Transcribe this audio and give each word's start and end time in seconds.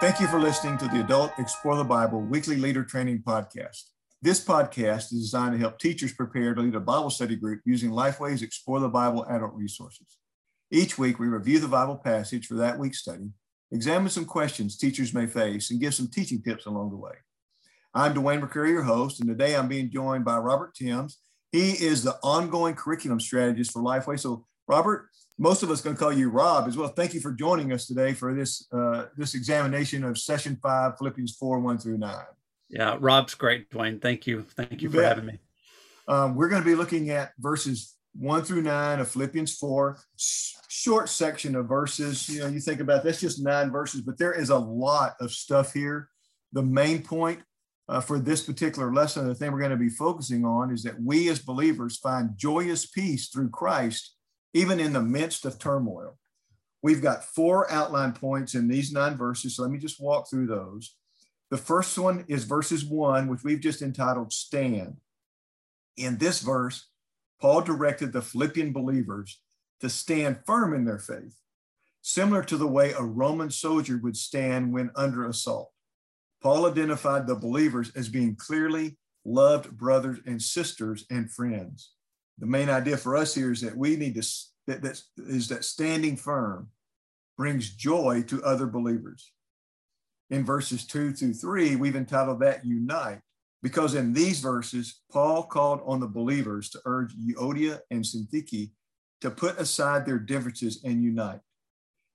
Thank 0.00 0.20
you 0.20 0.26
for 0.26 0.38
listening 0.38 0.76
to 0.78 0.88
the 0.88 1.00
Adult 1.00 1.32
Explore 1.38 1.76
the 1.76 1.84
Bible 1.84 2.20
Weekly 2.20 2.56
Leader 2.56 2.84
Training 2.84 3.22
Podcast. 3.26 3.84
This 4.20 4.44
podcast 4.44 5.12
is 5.12 5.20
designed 5.22 5.52
to 5.52 5.58
help 5.58 5.78
teachers 5.78 6.12
prepare 6.12 6.54
to 6.54 6.60
lead 6.60 6.74
a 6.74 6.80
Bible 6.80 7.10
study 7.10 7.36
group 7.36 7.60
using 7.64 7.90
Lifeway's 7.90 8.42
Explore 8.42 8.80
the 8.80 8.88
Bible 8.88 9.24
adult 9.30 9.54
resources. 9.54 10.18
Each 10.70 10.98
week, 10.98 11.18
we 11.18 11.28
review 11.28 11.58
the 11.58 11.68
Bible 11.68 11.96
passage 11.96 12.46
for 12.46 12.54
that 12.54 12.78
week's 12.78 12.98
study, 12.98 13.30
examine 13.72 14.10
some 14.10 14.24
questions 14.26 14.76
teachers 14.76 15.14
may 15.14 15.26
face, 15.26 15.70
and 15.70 15.80
give 15.80 15.94
some 15.94 16.08
teaching 16.08 16.42
tips 16.42 16.66
along 16.66 16.90
the 16.90 16.96
way. 16.96 17.14
I'm 17.94 18.12
Dwayne 18.12 18.42
McCrary, 18.42 18.70
your 18.70 18.82
host, 18.82 19.20
and 19.20 19.28
today 19.28 19.56
I'm 19.56 19.68
being 19.68 19.90
joined 19.90 20.24
by 20.24 20.36
Robert 20.36 20.74
Timms. 20.74 21.18
He 21.52 21.70
is 21.70 22.02
the 22.02 22.18
ongoing 22.22 22.74
curriculum 22.74 23.20
strategist 23.20 23.72
for 23.72 23.82
Lifeway. 23.82 24.18
So, 24.18 24.44
Robert, 24.66 25.08
most 25.38 25.62
of 25.62 25.70
us 25.70 25.80
going 25.80 25.96
to 25.96 26.00
call 26.00 26.12
you 26.12 26.30
Rob 26.30 26.68
as 26.68 26.76
well. 26.76 26.88
Thank 26.88 27.12
you 27.12 27.20
for 27.20 27.32
joining 27.32 27.72
us 27.72 27.86
today 27.86 28.12
for 28.12 28.34
this 28.34 28.66
uh, 28.72 29.06
this 29.16 29.34
examination 29.34 30.04
of 30.04 30.18
session 30.18 30.58
five, 30.62 30.96
Philippians 30.98 31.36
four, 31.36 31.58
one 31.60 31.78
through 31.78 31.98
nine. 31.98 32.24
Yeah, 32.70 32.96
Rob's 32.98 33.34
great, 33.34 33.70
Dwayne. 33.70 34.00
Thank 34.00 34.26
you. 34.26 34.46
Thank 34.56 34.80
you, 34.80 34.88
you 34.88 34.90
for 34.90 34.98
bet. 34.98 35.16
having 35.16 35.26
me. 35.26 35.38
Um, 36.08 36.34
we're 36.34 36.48
going 36.48 36.62
to 36.62 36.66
be 36.66 36.74
looking 36.74 37.10
at 37.10 37.32
verses 37.38 37.94
one 38.14 38.42
through 38.42 38.62
nine 38.62 39.00
of 39.00 39.10
Philippians 39.10 39.56
four, 39.56 39.98
short 40.68 41.08
section 41.08 41.56
of 41.56 41.68
verses. 41.68 42.28
You 42.28 42.40
know, 42.40 42.46
you 42.46 42.60
think 42.60 42.80
about 42.80 43.04
that's 43.04 43.20
just 43.20 43.42
nine 43.42 43.70
verses, 43.70 44.00
but 44.00 44.18
there 44.18 44.32
is 44.32 44.50
a 44.50 44.58
lot 44.58 45.14
of 45.20 45.32
stuff 45.32 45.72
here. 45.72 46.08
The 46.52 46.62
main 46.62 47.02
point 47.02 47.40
uh, 47.88 48.00
for 48.00 48.18
this 48.18 48.42
particular 48.42 48.94
lesson, 48.94 49.26
the 49.26 49.34
thing 49.34 49.52
we're 49.52 49.58
going 49.58 49.70
to 49.72 49.76
be 49.76 49.88
focusing 49.88 50.44
on 50.44 50.72
is 50.72 50.82
that 50.84 51.00
we 51.02 51.28
as 51.28 51.40
believers 51.40 51.98
find 51.98 52.30
joyous 52.36 52.86
peace 52.86 53.28
through 53.28 53.50
Christ 53.50 54.13
even 54.54 54.78
in 54.78 54.92
the 54.92 55.02
midst 55.02 55.44
of 55.44 55.58
turmoil. 55.58 56.16
We've 56.82 57.02
got 57.02 57.24
four 57.24 57.70
outline 57.70 58.12
points 58.12 58.54
in 58.54 58.68
these 58.68 58.92
nine 58.92 59.16
verses. 59.16 59.56
So 59.56 59.62
let 59.62 59.70
me 59.70 59.78
just 59.78 60.00
walk 60.00 60.30
through 60.30 60.46
those. 60.46 60.96
The 61.50 61.56
first 61.56 61.98
one 61.98 62.24
is 62.28 62.44
verses 62.44 62.84
one, 62.84 63.28
which 63.28 63.42
we've 63.42 63.60
just 63.60 63.82
entitled 63.82 64.32
Stand. 64.32 64.96
In 65.96 66.18
this 66.18 66.40
verse, 66.40 66.88
Paul 67.40 67.62
directed 67.62 68.12
the 68.12 68.22
Philippian 68.22 68.72
believers 68.72 69.40
to 69.80 69.88
stand 69.88 70.38
firm 70.46 70.72
in 70.72 70.84
their 70.84 70.98
faith, 70.98 71.36
similar 72.00 72.42
to 72.44 72.56
the 72.56 72.66
way 72.66 72.92
a 72.92 73.02
Roman 73.02 73.50
soldier 73.50 73.98
would 74.02 74.16
stand 74.16 74.72
when 74.72 74.90
under 74.94 75.26
assault. 75.26 75.70
Paul 76.42 76.66
identified 76.66 77.26
the 77.26 77.34
believers 77.34 77.92
as 77.96 78.08
being 78.08 78.36
clearly 78.36 78.98
loved 79.24 79.76
brothers 79.76 80.18
and 80.26 80.40
sisters 80.40 81.06
and 81.10 81.30
friends 81.30 81.92
the 82.38 82.46
main 82.46 82.68
idea 82.68 82.96
for 82.96 83.16
us 83.16 83.34
here 83.34 83.52
is 83.52 83.60
that 83.60 83.76
we 83.76 83.96
need 83.96 84.14
to 84.14 84.26
that, 84.66 84.82
that 84.82 85.00
is 85.18 85.48
that 85.48 85.64
standing 85.64 86.16
firm 86.16 86.68
brings 87.36 87.70
joy 87.70 88.22
to 88.28 88.42
other 88.42 88.66
believers. 88.66 89.32
In 90.30 90.44
verses 90.44 90.86
two 90.86 91.12
through 91.12 91.34
three, 91.34 91.76
we've 91.76 91.96
entitled 91.96 92.40
that 92.40 92.64
unite 92.64 93.20
because 93.62 93.94
in 93.94 94.12
these 94.12 94.40
verses, 94.40 95.00
Paul 95.12 95.44
called 95.44 95.80
on 95.84 96.00
the 96.00 96.06
believers 96.06 96.70
to 96.70 96.80
urge 96.86 97.14
Euodia 97.14 97.80
and 97.90 98.04
Syntyche 98.04 98.70
to 99.20 99.30
put 99.30 99.58
aside 99.58 100.04
their 100.04 100.18
differences 100.18 100.82
and 100.84 101.02
unite. 101.02 101.40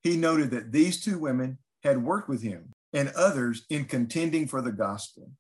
He 0.04 0.18
noted 0.18 0.52
that 0.52 0.72
these 0.72 1.04
two 1.04 1.20
women 1.20 1.58
had 1.84 2.04
worked 2.04 2.30
with 2.30 2.42
him 2.42 2.72
and 2.94 3.10
others 3.16 3.66
in 3.70 3.86
contending 3.86 4.48
for 4.48 4.62
the 4.62 4.72
gospel. 4.72 5.32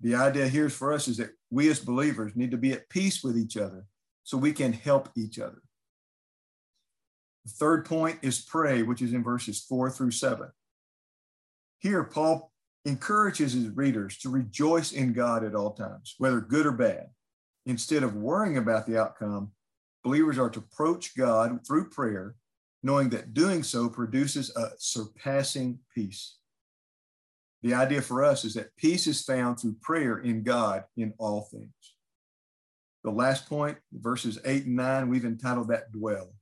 The 0.00 0.14
idea 0.14 0.48
here 0.48 0.68
for 0.68 0.92
us 0.92 1.08
is 1.08 1.18
that 1.18 1.30
we 1.50 1.70
as 1.70 1.80
believers 1.80 2.32
need 2.34 2.50
to 2.50 2.56
be 2.56 2.72
at 2.72 2.88
peace 2.88 3.22
with 3.22 3.36
each 3.36 3.56
other 3.56 3.86
so 4.24 4.36
we 4.36 4.52
can 4.52 4.72
help 4.72 5.10
each 5.16 5.38
other. 5.38 5.62
The 7.44 7.52
third 7.52 7.84
point 7.84 8.18
is 8.22 8.40
pray, 8.40 8.82
which 8.82 9.02
is 9.02 9.12
in 9.12 9.22
verses 9.22 9.60
four 9.60 9.90
through 9.90 10.12
seven. 10.12 10.48
Here, 11.78 12.02
Paul 12.02 12.50
encourages 12.86 13.52
his 13.52 13.68
readers 13.68 14.18
to 14.18 14.30
rejoice 14.30 14.92
in 14.92 15.12
God 15.12 15.44
at 15.44 15.54
all 15.54 15.74
times, 15.74 16.14
whether 16.18 16.40
good 16.40 16.66
or 16.66 16.72
bad. 16.72 17.06
Instead 17.66 18.02
of 18.02 18.16
worrying 18.16 18.56
about 18.56 18.86
the 18.86 18.98
outcome, 18.98 19.52
believers 20.02 20.38
are 20.38 20.50
to 20.50 20.58
approach 20.58 21.16
God 21.16 21.60
through 21.66 21.90
prayer, 21.90 22.34
knowing 22.82 23.10
that 23.10 23.34
doing 23.34 23.62
so 23.62 23.88
produces 23.88 24.54
a 24.56 24.70
surpassing 24.78 25.78
peace. 25.94 26.38
The 27.62 27.74
idea 27.74 28.02
for 28.02 28.22
us 28.22 28.44
is 28.44 28.54
that 28.54 28.76
peace 28.76 29.06
is 29.06 29.22
found 29.22 29.58
through 29.58 29.76
prayer 29.80 30.18
in 30.18 30.42
God 30.42 30.84
in 30.96 31.14
all 31.18 31.48
things. 31.50 31.93
The 33.04 33.10
last 33.10 33.48
point, 33.48 33.76
verses 33.92 34.38
eight 34.46 34.64
and 34.64 34.76
nine, 34.76 35.08
we've 35.08 35.26
entitled 35.26 35.68
that 35.68 35.92
dwell. 35.92 36.32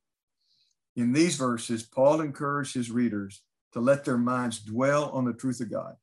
In 0.95 1.13
these 1.13 1.37
verses, 1.37 1.83
Paul 1.83 2.21
encouraged 2.21 2.75
his 2.75 2.91
readers 2.91 3.43
to 3.73 3.81
let 3.81 4.05
their 4.05 4.19
minds 4.19 4.61
dwell 4.61 5.11
on 5.11 5.25
the 5.25 5.33
truth 5.33 5.61
of 5.61 5.71
God, 5.71 5.97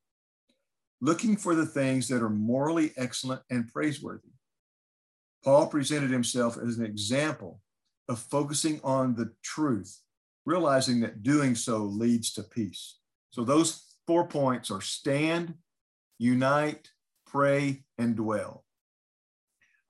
looking 1.00 1.36
for 1.36 1.54
the 1.54 1.64
things 1.66 2.08
that 2.08 2.22
are 2.22 2.28
morally 2.28 2.92
excellent 2.96 3.40
and 3.48 3.72
praiseworthy. 3.72 4.28
Paul 5.42 5.68
presented 5.68 6.10
himself 6.10 6.58
as 6.58 6.76
an 6.76 6.84
example 6.84 7.60
of 8.08 8.18
focusing 8.18 8.80
on 8.84 9.14
the 9.14 9.32
truth, 9.42 9.98
realizing 10.44 11.00
that 11.00 11.22
doing 11.22 11.54
so 11.54 11.78
leads 11.78 12.32
to 12.34 12.42
peace. 12.42 12.98
So 13.30 13.44
those 13.44 13.96
four 14.06 14.26
points 14.26 14.70
are 14.70 14.82
stand, 14.82 15.54
unite, 16.18 16.90
pray, 17.26 17.84
and 17.96 18.16
dwell. 18.16 18.64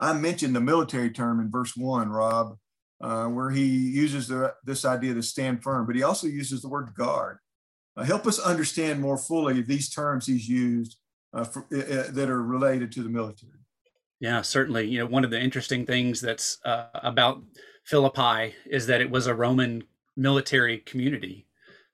I 0.00 0.14
mentioned 0.14 0.56
the 0.56 0.60
military 0.60 1.10
term 1.10 1.40
in 1.40 1.50
verse 1.50 1.76
one, 1.76 2.08
Rob, 2.08 2.56
uh, 3.02 3.26
where 3.26 3.50
he 3.50 3.66
uses 3.66 4.28
the, 4.28 4.54
this 4.64 4.84
idea 4.84 5.14
to 5.14 5.22
stand 5.22 5.62
firm, 5.62 5.86
but 5.86 5.94
he 5.94 6.02
also 6.02 6.26
uses 6.26 6.62
the 6.62 6.68
word 6.68 6.94
guard. 6.96 7.38
Uh, 7.96 8.04
help 8.04 8.26
us 8.26 8.38
understand 8.38 9.00
more 9.00 9.18
fully 9.18 9.60
these 9.62 9.90
terms 9.90 10.26
he's 10.26 10.48
used 10.48 10.96
uh, 11.34 11.44
for, 11.44 11.66
uh, 11.72 11.78
uh, 11.78 12.10
that 12.12 12.30
are 12.30 12.42
related 12.42 12.90
to 12.92 13.02
the 13.02 13.10
military. 13.10 13.52
Yeah, 14.20 14.42
certainly. 14.42 14.86
You 14.86 15.00
know, 15.00 15.06
one 15.06 15.24
of 15.24 15.30
the 15.30 15.40
interesting 15.40 15.86
things 15.86 16.20
that's 16.20 16.58
uh, 16.64 16.86
about 16.94 17.42
Philippi 17.84 18.54
is 18.66 18.86
that 18.86 19.00
it 19.00 19.10
was 19.10 19.26
a 19.26 19.34
Roman 19.34 19.82
military 20.16 20.78
community. 20.78 21.46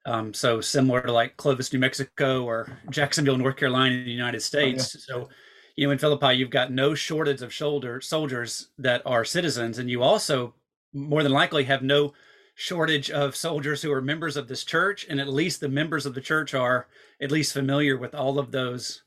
Um, 0.06 0.32
so 0.34 0.60
similar 0.60 1.02
to 1.02 1.12
like 1.12 1.36
Clovis, 1.36 1.72
New 1.72 1.78
Mexico, 1.78 2.44
or 2.44 2.78
Jacksonville, 2.90 3.36
North 3.36 3.56
Carolina, 3.56 3.94
in 3.94 4.04
the 4.04 4.10
United 4.10 4.42
States. 4.42 4.94
Oh, 5.10 5.18
yeah. 5.18 5.24
So 5.24 5.28
you 5.76 5.86
know, 5.86 5.92
in 5.92 5.98
Philippi, 5.98 6.34
you've 6.34 6.50
got 6.50 6.72
no 6.72 6.94
shortage 6.94 7.42
of 7.42 7.52
shoulder 7.52 8.00
soldiers 8.00 8.68
that 8.78 9.02
are 9.04 9.24
citizens, 9.24 9.78
and 9.78 9.90
you 9.90 10.02
also 10.02 10.54
more 10.92 11.22
than 11.22 11.32
likely 11.32 11.64
have 11.64 11.82
no 11.82 12.14
shortage 12.54 13.10
of 13.10 13.36
soldiers 13.36 13.82
who 13.82 13.92
are 13.92 14.00
members 14.00 14.36
of 14.36 14.48
this 14.48 14.64
church, 14.64 15.06
and 15.08 15.20
at 15.20 15.28
least 15.28 15.60
the 15.60 15.68
members 15.68 16.06
of 16.06 16.14
the 16.14 16.20
church 16.20 16.54
are 16.54 16.88
at 17.20 17.30
least 17.30 17.52
familiar 17.52 17.98
with 17.98 18.14
all 18.14 18.38
of 18.38 18.50
those 18.50 19.02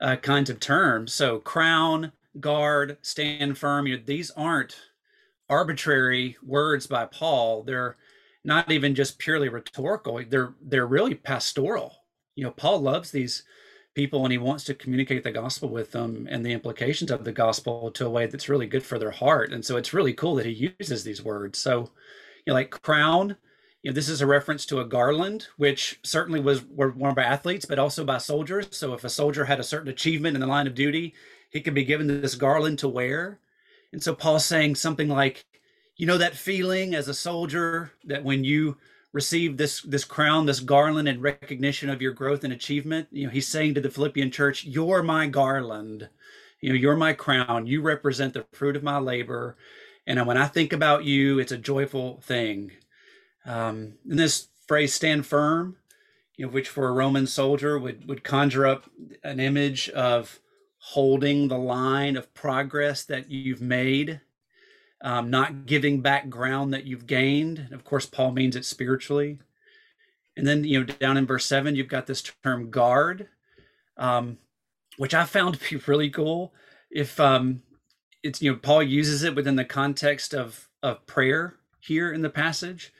uh, 0.00 0.16
kinds 0.16 0.50
of 0.50 0.58
terms. 0.58 1.12
So, 1.12 1.38
crown, 1.38 2.12
guard, 2.40 2.98
stand 3.02 3.56
firm. 3.56 3.86
You 3.86 3.96
know, 3.96 4.02
these 4.04 4.32
aren't 4.32 4.76
arbitrary 5.48 6.36
words 6.42 6.88
by 6.88 7.06
Paul. 7.06 7.62
They're 7.62 7.96
not 8.44 8.70
even 8.70 8.94
just 8.94 9.18
purely 9.18 9.48
rhetorical. 9.48 10.22
They're 10.28 10.54
they're 10.60 10.86
really 10.86 11.14
pastoral. 11.14 11.94
You 12.34 12.44
know, 12.44 12.50
Paul 12.50 12.80
loves 12.80 13.10
these 13.12 13.44
people 13.98 14.24
and 14.24 14.30
he 14.30 14.38
wants 14.38 14.62
to 14.62 14.74
communicate 14.74 15.24
the 15.24 15.32
gospel 15.32 15.68
with 15.68 15.90
them 15.90 16.28
and 16.30 16.46
the 16.46 16.52
implications 16.52 17.10
of 17.10 17.24
the 17.24 17.32
gospel 17.32 17.90
to 17.90 18.06
a 18.06 18.10
way 18.10 18.26
that's 18.26 18.48
really 18.48 18.68
good 18.68 18.84
for 18.84 18.96
their 18.96 19.10
heart. 19.10 19.52
And 19.52 19.64
so 19.64 19.76
it's 19.76 19.92
really 19.92 20.12
cool 20.12 20.36
that 20.36 20.46
he 20.46 20.72
uses 20.78 21.02
these 21.02 21.20
words. 21.20 21.58
So, 21.58 21.80
you 21.80 22.52
know, 22.52 22.54
like 22.54 22.70
crown, 22.70 23.36
you 23.82 23.90
know, 23.90 23.94
this 23.96 24.08
is 24.08 24.20
a 24.20 24.26
reference 24.26 24.64
to 24.66 24.78
a 24.78 24.84
garland, 24.84 25.48
which 25.56 25.98
certainly 26.04 26.38
was 26.38 26.64
were 26.64 26.92
worn 26.92 27.16
by 27.16 27.24
athletes, 27.24 27.64
but 27.64 27.80
also 27.80 28.04
by 28.04 28.18
soldiers. 28.18 28.68
So 28.70 28.94
if 28.94 29.02
a 29.02 29.10
soldier 29.10 29.44
had 29.44 29.58
a 29.58 29.64
certain 29.64 29.88
achievement 29.88 30.36
in 30.36 30.40
the 30.42 30.46
line 30.46 30.68
of 30.68 30.76
duty, 30.76 31.14
he 31.50 31.60
could 31.60 31.74
be 31.74 31.82
given 31.82 32.06
this 32.06 32.36
garland 32.36 32.78
to 32.78 32.88
wear. 32.88 33.40
And 33.92 34.00
so 34.00 34.14
Paul's 34.14 34.44
saying 34.44 34.76
something 34.76 35.08
like, 35.08 35.44
you 35.96 36.06
know, 36.06 36.18
that 36.18 36.36
feeling 36.36 36.94
as 36.94 37.08
a 37.08 37.14
soldier 37.14 37.90
that 38.04 38.22
when 38.22 38.44
you 38.44 38.76
receive 39.18 39.56
this 39.56 39.82
this 39.82 40.04
crown, 40.04 40.46
this 40.46 40.60
garland 40.60 41.08
in 41.08 41.20
recognition 41.20 41.90
of 41.90 42.00
your 42.00 42.12
growth 42.12 42.44
and 42.44 42.52
achievement. 42.52 43.08
You 43.10 43.26
know, 43.26 43.32
he's 43.32 43.48
saying 43.48 43.74
to 43.74 43.80
the 43.80 43.90
Philippian 43.90 44.30
church, 44.30 44.64
"You're 44.64 45.02
my 45.02 45.26
garland. 45.26 46.08
You 46.60 46.68
know, 46.68 46.76
you're 46.76 46.96
my 46.96 47.14
crown. 47.14 47.66
You 47.66 47.80
represent 47.82 48.32
the 48.34 48.46
fruit 48.52 48.76
of 48.76 48.84
my 48.84 48.98
labor." 48.98 49.56
And 50.06 50.24
when 50.24 50.36
I 50.36 50.46
think 50.46 50.72
about 50.72 51.04
you, 51.04 51.40
it's 51.40 51.50
a 51.52 51.66
joyful 51.72 52.20
thing. 52.20 52.70
Um, 53.44 53.98
and 54.08 54.18
this 54.18 54.46
phrase 54.68 54.94
"stand 54.94 55.26
firm," 55.26 55.78
you 56.36 56.46
know, 56.46 56.52
which 56.52 56.68
for 56.68 56.86
a 56.86 56.92
Roman 56.92 57.26
soldier 57.26 57.76
would 57.76 58.06
would 58.08 58.22
conjure 58.22 58.66
up 58.66 58.88
an 59.24 59.40
image 59.40 59.88
of 59.90 60.38
holding 60.78 61.48
the 61.48 61.58
line 61.58 62.16
of 62.16 62.32
progress 62.34 63.04
that 63.04 63.28
you've 63.32 63.60
made 63.60 64.20
um, 65.00 65.30
not 65.30 65.66
giving 65.66 66.00
back 66.00 66.28
ground 66.28 66.72
that 66.72 66.84
you've 66.84 67.06
gained. 67.06 67.58
And 67.58 67.72
of 67.72 67.84
course, 67.84 68.06
Paul 68.06 68.32
means 68.32 68.56
it 68.56 68.64
spiritually. 68.64 69.38
And 70.36 70.46
then, 70.46 70.64
you 70.64 70.80
know, 70.80 70.86
down 70.86 71.16
in 71.16 71.26
verse 71.26 71.44
seven, 71.44 71.76
you've 71.76 71.88
got 71.88 72.06
this 72.06 72.22
term 72.22 72.70
guard, 72.70 73.28
um, 73.96 74.38
which 74.96 75.14
I 75.14 75.24
found 75.24 75.58
to 75.60 75.70
be 75.70 75.82
really 75.86 76.10
cool. 76.10 76.52
If 76.90 77.18
um, 77.20 77.62
it's, 78.22 78.40
you 78.42 78.52
know, 78.52 78.58
Paul 78.58 78.82
uses 78.82 79.22
it 79.22 79.34
within 79.34 79.56
the 79.56 79.64
context 79.64 80.34
of, 80.34 80.68
of 80.82 81.06
prayer 81.06 81.56
here 81.80 82.12
in 82.12 82.22
the 82.22 82.30
passage. 82.30 82.92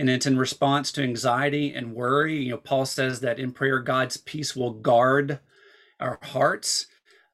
and 0.00 0.08
it's 0.08 0.26
in 0.26 0.38
response 0.38 0.90
to 0.92 1.02
anxiety 1.02 1.74
and 1.74 1.94
worry. 1.94 2.42
You 2.42 2.52
know, 2.52 2.56
Paul 2.56 2.86
says 2.86 3.20
that 3.20 3.38
in 3.38 3.52
prayer, 3.52 3.80
God's 3.80 4.16
peace 4.16 4.56
will 4.56 4.72
guard 4.72 5.40
our 6.00 6.18
hearts. 6.22 6.86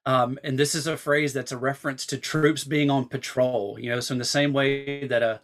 Um, 0.07 0.39
and 0.45 0.57
this 0.57 0.75
is 0.75 0.87
a 0.87 0.97
phrase 0.97 1.33
that's 1.33 1.53
a 1.53 1.59
reference 1.59 2.07
to 2.07 2.17
troops 2.17 2.63
being 2.63 2.91
on 2.91 3.09
patrol. 3.09 3.77
You 3.79 3.91
know, 3.91 4.01
so 4.01 4.13
in 4.13 4.19
the 4.19 4.25
same 4.25 4.53
way 4.53 5.07
that 5.07 5.23
a 5.23 5.41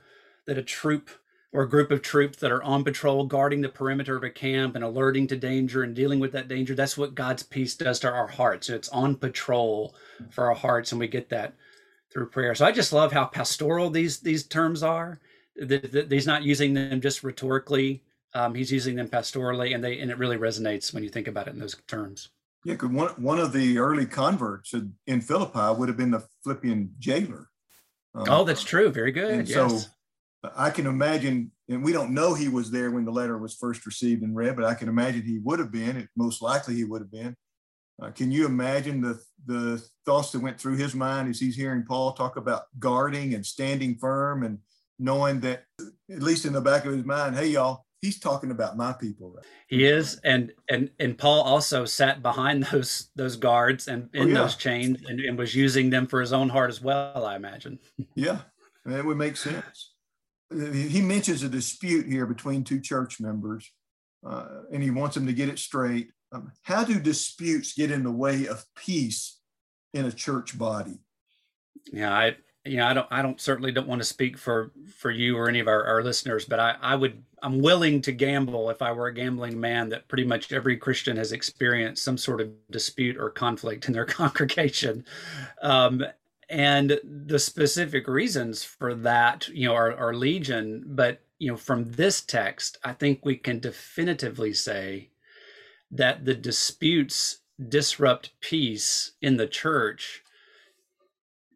that 0.47 0.57
a 0.57 0.63
troop 0.63 1.11
or 1.53 1.63
a 1.63 1.69
group 1.69 1.91
of 1.91 2.01
troops 2.01 2.39
that 2.39 2.53
are 2.53 2.63
on 2.63 2.83
patrol, 2.83 3.27
guarding 3.27 3.61
the 3.61 3.69
perimeter 3.69 4.17
of 4.17 4.23
a 4.23 4.31
camp 4.31 4.75
and 4.75 4.83
alerting 4.83 5.27
to 5.27 5.37
danger 5.37 5.83
and 5.83 5.95
dealing 5.95 6.19
with 6.19 6.33
that 6.33 6.49
danger, 6.49 6.75
that's 6.75 6.97
what 6.97 7.15
God's 7.15 7.43
peace 7.43 7.75
does 7.75 7.99
to 8.01 8.11
our 8.11 8.29
hearts. 8.29 8.71
It's 8.71 8.89
on 8.89 9.17
patrol 9.17 9.95
for 10.31 10.47
our 10.47 10.55
hearts, 10.55 10.93
and 10.93 10.99
we 10.99 11.09
get 11.09 11.29
that 11.29 11.55
through 12.13 12.31
prayer. 12.31 12.55
So 12.55 12.65
I 12.65 12.73
just 12.73 12.93
love 12.93 13.13
how 13.13 13.25
pastoral 13.25 13.91
these 13.91 14.21
these 14.21 14.45
terms 14.45 14.83
are. 14.83 15.21
He's 16.09 16.27
not 16.27 16.45
using 16.45 16.73
them 16.73 17.01
just 17.01 17.25
rhetorically. 17.25 18.05
Um, 18.35 18.55
he's 18.55 18.73
using 18.73 18.97
them 18.97 19.09
pastorally, 19.09 19.75
and 19.75 19.83
they 19.83 19.99
and 19.99 20.11
it 20.11 20.19
really 20.19 20.39
resonates 20.39 20.95
when 20.95 21.03
you 21.03 21.11
think 21.11 21.27
about 21.27 21.49
it 21.49 21.55
in 21.55 21.59
those 21.59 21.77
terms. 21.89 22.31
Yeah, 22.65 22.75
because 22.75 22.91
one 22.91 23.09
one 23.23 23.39
of 23.39 23.53
the 23.53 23.79
early 23.79 24.07
converts 24.07 24.73
in 25.07 25.21
Philippi 25.21 25.79
would 25.79 25.89
have 25.89 25.97
been 25.97 26.13
the 26.13 26.25
Philippian 26.45 26.95
jailer. 26.99 27.49
Um, 28.15 28.27
oh, 28.29 28.45
that's 28.45 28.63
true. 28.63 28.91
Very 28.91 29.13
good. 29.13 29.49
Yes. 29.49 29.55
So 29.55 29.81
I 30.57 30.71
can 30.71 30.87
imagine, 30.87 31.51
and 31.69 31.83
we 31.83 31.93
don't 31.93 32.13
know 32.13 32.35
he 32.35 32.49
was 32.49 32.71
there 32.71 32.91
when 32.91 33.05
the 33.05 33.13
letter 33.13 33.39
was 33.39 33.55
first 33.55 33.87
received 33.87 34.23
and 34.23 34.37
read, 34.37 34.57
but 34.57 34.65
I 34.65 34.75
can 34.75 34.89
imagine 34.89 35.23
he 35.23 35.39
would 35.39 35.59
have 35.59 35.73
been. 35.73 35.97
It, 35.97 36.09
most 36.17 36.43
likely 36.43 36.75
he 36.75 36.85
would 36.85 37.01
have 37.01 37.11
been. 37.11 37.37
Uh, 38.01 38.11
can 38.11 38.31
you 38.31 38.47
imagine 38.47 39.01
the 39.01 39.21
the 39.47 39.83
thoughts 40.05 40.31
that 40.33 40.41
went 40.41 40.61
through 40.61 40.77
his 40.77 40.95
mind 40.95 41.29
as 41.29 41.41
he's 41.41 41.57
hearing 41.57 41.85
Paul 41.87 42.13
talk 42.13 42.37
about 42.37 42.65
guarding 42.79 43.35
and 43.35 43.45
standing 43.45 43.97
firm 43.97 44.45
and 44.45 44.59
knowing 44.99 45.41
that, 45.41 45.65
at 45.81 46.23
least 46.23 46.45
in 46.45 46.53
the 46.53 46.61
back 46.61 46.85
of 46.85 46.93
his 46.93 47.05
mind, 47.05 47.37
hey 47.37 47.49
y'all, 47.49 47.85
he's 48.03 48.19
talking 48.19 48.51
about 48.51 48.77
my 48.77 48.93
people. 48.93 49.33
Right? 49.35 49.47
He 49.69 49.87
is, 49.87 50.21
and 50.25 50.53
and 50.69 50.91
and 51.01 51.17
Paul 51.17 51.43
also 51.43 51.87
sat 51.87 52.23
behind 52.23 52.65
those 52.73 53.09
those 53.17 53.37
guards 53.37 53.89
and 53.89 54.11
in 54.13 54.23
oh, 54.23 54.27
yeah. 54.27 54.35
those 54.35 54.57
chains 54.57 54.99
and, 55.09 55.21
and, 55.21 55.39
was 55.39 55.55
using 55.55 55.89
them 55.89 56.07
for 56.07 56.21
his 56.21 56.35
own 56.35 56.51
heart 56.51 56.69
as 56.69 56.83
well. 56.83 57.25
I 57.25 57.37
imagine. 57.37 57.79
yeah, 58.15 58.41
that 58.85 59.05
would 59.05 59.17
make 59.17 59.39
sense. 59.39 59.95
He 60.51 61.01
mentions 61.01 61.43
a 61.43 61.49
dispute 61.49 62.07
here 62.07 62.27
between 62.27 62.63
two 62.63 62.79
church 62.79 63.21
members, 63.21 63.71
uh, 64.27 64.65
and 64.71 64.83
he 64.83 64.91
wants 64.91 65.15
them 65.15 65.27
to 65.27 65.33
get 65.33 65.49
it 65.49 65.59
straight. 65.59 66.11
Um, 66.31 66.53
how 66.63 66.85
do 66.85 67.01
disputes 67.01 67.73
get 67.73 67.91
in 67.91 68.03
the 68.03 68.13
way 68.13 68.47
of 68.47 68.65
peace 68.77 69.39
in 69.95 70.05
a 70.05 70.13
church 70.13 70.59
body? 70.59 70.99
Yeah, 71.91 72.13
I 72.13 72.37
you 72.65 72.77
know, 72.77 72.87
I 72.87 72.95
don't, 72.95 73.07
I 73.11 73.23
don't 73.23 73.41
certainly 73.41 73.73
don't 73.73 73.89
want 73.89 74.01
to 74.01 74.07
speak 74.07 74.39
for 74.39 74.71
for 74.95 75.11
you 75.11 75.37
or 75.37 75.49
any 75.49 75.59
of 75.59 75.67
our, 75.67 75.85
our 75.85 76.03
listeners, 76.03 76.45
but 76.45 76.61
I, 76.61 76.77
I 76.81 76.95
would, 76.95 77.23
I'm 77.43 77.61
willing 77.61 78.01
to 78.03 78.13
gamble 78.13 78.71
if 78.71 78.83
I 78.83 78.93
were 78.93 79.09
a 79.09 79.15
gambling 79.15 79.59
man 79.59 79.89
that 79.89 80.07
pretty 80.07 80.25
much 80.25 80.53
every 80.53 80.77
Christian 80.77 81.17
has 81.17 81.33
experienced 81.33 82.05
some 82.05 82.17
sort 82.17 82.41
of 82.41 82.51
dispute 82.71 83.17
or 83.17 83.31
conflict 83.31 83.87
in 83.87 83.93
their 83.93 84.05
congregation, 84.21 85.05
um, 85.63 86.05
and 86.49 87.01
the 87.03 87.39
specific 87.39 88.07
reasons 88.07 88.63
for 88.63 88.95
that, 88.95 89.49
you 89.49 89.67
know, 89.67 89.75
are, 89.75 89.97
are 89.97 90.15
legion. 90.15 90.85
But 90.87 91.21
you 91.39 91.51
know, 91.51 91.57
from 91.57 91.91
this 91.93 92.21
text, 92.21 92.79
I 92.85 92.93
think 92.93 93.25
we 93.25 93.37
can 93.37 93.59
definitively 93.59 94.53
say 94.53 95.11
that 95.91 96.25
the 96.25 96.35
disputes 96.35 97.41
disrupt 97.69 98.39
peace 98.41 99.13
in 99.21 99.37
the 99.37 99.47
church 99.47 100.23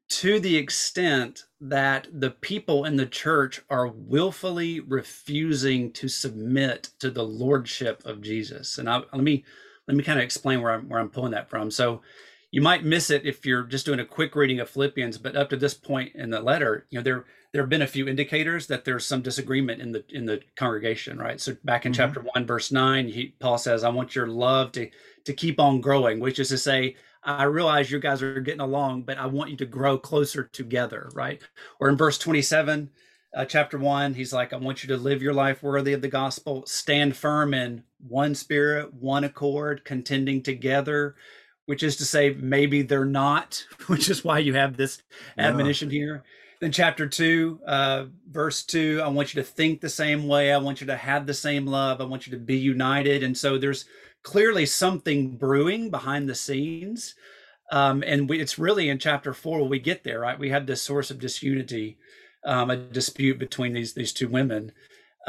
to 0.08 0.38
the 0.38 0.56
extent 0.56 1.44
that 1.60 2.06
the 2.12 2.30
people 2.30 2.84
in 2.84 2.96
the 2.96 3.06
church 3.06 3.60
are 3.68 3.88
willfully 3.88 4.80
refusing 4.80 5.92
to 5.92 6.08
submit 6.08 6.90
to 7.00 7.10
the 7.10 7.24
lordship 7.24 8.04
of 8.04 8.20
Jesus. 8.20 8.78
And 8.78 8.88
I, 8.88 8.98
let 8.98 9.22
me 9.22 9.44
let 9.88 9.96
me 9.96 10.02
kind 10.02 10.18
of 10.18 10.24
explain 10.24 10.60
where 10.62 10.72
I'm 10.72 10.88
where 10.88 11.00
I'm 11.00 11.10
pulling 11.10 11.32
that 11.32 11.50
from. 11.50 11.70
So 11.70 12.02
you 12.50 12.60
might 12.60 12.84
miss 12.84 13.10
it 13.10 13.26
if 13.26 13.44
you're 13.44 13.64
just 13.64 13.86
doing 13.86 14.00
a 14.00 14.04
quick 14.04 14.36
reading 14.36 14.60
of 14.60 14.70
Philippians, 14.70 15.18
but 15.18 15.36
up 15.36 15.50
to 15.50 15.56
this 15.56 15.74
point 15.74 16.14
in 16.14 16.30
the 16.30 16.40
letter, 16.40 16.86
you 16.90 16.98
know, 16.98 17.02
there 17.02 17.24
there 17.52 17.62
have 17.62 17.70
been 17.70 17.82
a 17.82 17.86
few 17.86 18.06
indicators 18.06 18.66
that 18.66 18.84
there's 18.84 19.06
some 19.06 19.22
disagreement 19.22 19.80
in 19.80 19.92
the 19.92 20.04
in 20.10 20.26
the 20.26 20.40
congregation, 20.56 21.18
right? 21.18 21.40
So 21.40 21.56
back 21.64 21.86
in 21.86 21.92
mm-hmm. 21.92 21.96
chapter 21.96 22.24
one, 22.34 22.46
verse 22.46 22.70
nine, 22.70 23.08
he, 23.08 23.34
Paul 23.40 23.58
says, 23.58 23.82
"I 23.82 23.88
want 23.88 24.14
your 24.14 24.26
love 24.28 24.72
to 24.72 24.88
to 25.24 25.32
keep 25.32 25.58
on 25.58 25.80
growing," 25.80 26.20
which 26.20 26.38
is 26.38 26.48
to 26.50 26.58
say, 26.58 26.96
I 27.26 27.42
realize 27.42 27.90
you 27.90 27.98
guys 27.98 28.22
are 28.22 28.40
getting 28.40 28.60
along, 28.60 29.02
but 29.02 29.18
I 29.18 29.26
want 29.26 29.50
you 29.50 29.56
to 29.56 29.66
grow 29.66 29.98
closer 29.98 30.44
together, 30.44 31.10
right? 31.12 31.42
Or 31.80 31.88
in 31.88 31.96
verse 31.96 32.18
27, 32.18 32.88
uh, 33.34 33.44
chapter 33.44 33.78
one, 33.78 34.14
he's 34.14 34.32
like, 34.32 34.52
I 34.52 34.56
want 34.56 34.82
you 34.82 34.88
to 34.90 34.96
live 34.96 35.22
your 35.22 35.34
life 35.34 35.62
worthy 35.62 35.92
of 35.92 36.02
the 36.02 36.08
gospel, 36.08 36.64
stand 36.66 37.16
firm 37.16 37.52
in 37.52 37.82
one 38.06 38.34
spirit, 38.36 38.94
one 38.94 39.24
accord, 39.24 39.84
contending 39.84 40.40
together, 40.40 41.16
which 41.66 41.82
is 41.82 41.96
to 41.96 42.04
say, 42.04 42.30
maybe 42.30 42.82
they're 42.82 43.04
not, 43.04 43.64
which 43.88 44.08
is 44.08 44.24
why 44.24 44.38
you 44.38 44.54
have 44.54 44.76
this 44.76 45.02
admonition 45.36 45.90
here. 45.90 46.22
Then, 46.60 46.72
chapter 46.72 47.06
two, 47.06 47.60
uh, 47.66 48.04
verse 48.30 48.62
two, 48.62 49.02
I 49.04 49.08
want 49.08 49.34
you 49.34 49.42
to 49.42 49.46
think 49.46 49.80
the 49.80 49.90
same 49.90 50.26
way. 50.26 50.52
I 50.52 50.58
want 50.58 50.80
you 50.80 50.86
to 50.86 50.96
have 50.96 51.26
the 51.26 51.34
same 51.34 51.66
love. 51.66 52.00
I 52.00 52.04
want 52.04 52.26
you 52.26 52.30
to 52.30 52.38
be 52.38 52.56
united. 52.56 53.22
And 53.22 53.36
so 53.36 53.58
there's 53.58 53.84
clearly 54.26 54.66
something 54.66 55.36
brewing 55.36 55.88
behind 55.88 56.28
the 56.28 56.34
scenes. 56.34 57.14
Um, 57.70 58.02
and 58.04 58.28
we, 58.28 58.40
it's 58.40 58.58
really 58.58 58.88
in 58.88 58.98
chapter 58.98 59.32
four 59.32 59.60
when 59.60 59.70
we 59.70 59.78
get 59.78 60.02
there, 60.02 60.18
right? 60.18 60.36
We 60.36 60.50
have 60.50 60.66
this 60.66 60.82
source 60.82 61.12
of 61.12 61.20
disunity, 61.20 61.96
um, 62.44 62.70
a 62.70 62.76
dispute 62.76 63.38
between 63.38 63.72
these 63.72 63.94
these 63.94 64.12
two 64.12 64.28
women, 64.28 64.72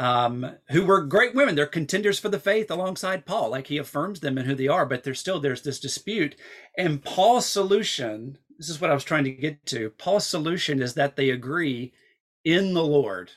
um, 0.00 0.56
who 0.70 0.84
were 0.84 1.02
great 1.02 1.32
women. 1.36 1.54
They're 1.54 1.66
contenders 1.66 2.18
for 2.18 2.28
the 2.28 2.40
faith 2.40 2.72
alongside 2.72 3.24
Paul. 3.24 3.50
Like 3.50 3.68
he 3.68 3.78
affirms 3.78 4.18
them 4.18 4.36
and 4.36 4.48
who 4.48 4.56
they 4.56 4.66
are, 4.66 4.84
but 4.84 5.04
there's 5.04 5.20
still 5.20 5.38
there's 5.38 5.62
this 5.62 5.78
dispute. 5.78 6.34
And 6.76 7.04
Paul's 7.04 7.46
solution, 7.46 8.36
this 8.58 8.68
is 8.68 8.80
what 8.80 8.90
I 8.90 8.94
was 8.94 9.04
trying 9.04 9.24
to 9.24 9.30
get 9.30 9.64
to. 9.66 9.90
Paul's 9.90 10.26
solution 10.26 10.82
is 10.82 10.94
that 10.94 11.14
they 11.14 11.30
agree 11.30 11.92
in 12.44 12.74
the 12.74 12.84
Lord. 12.84 13.30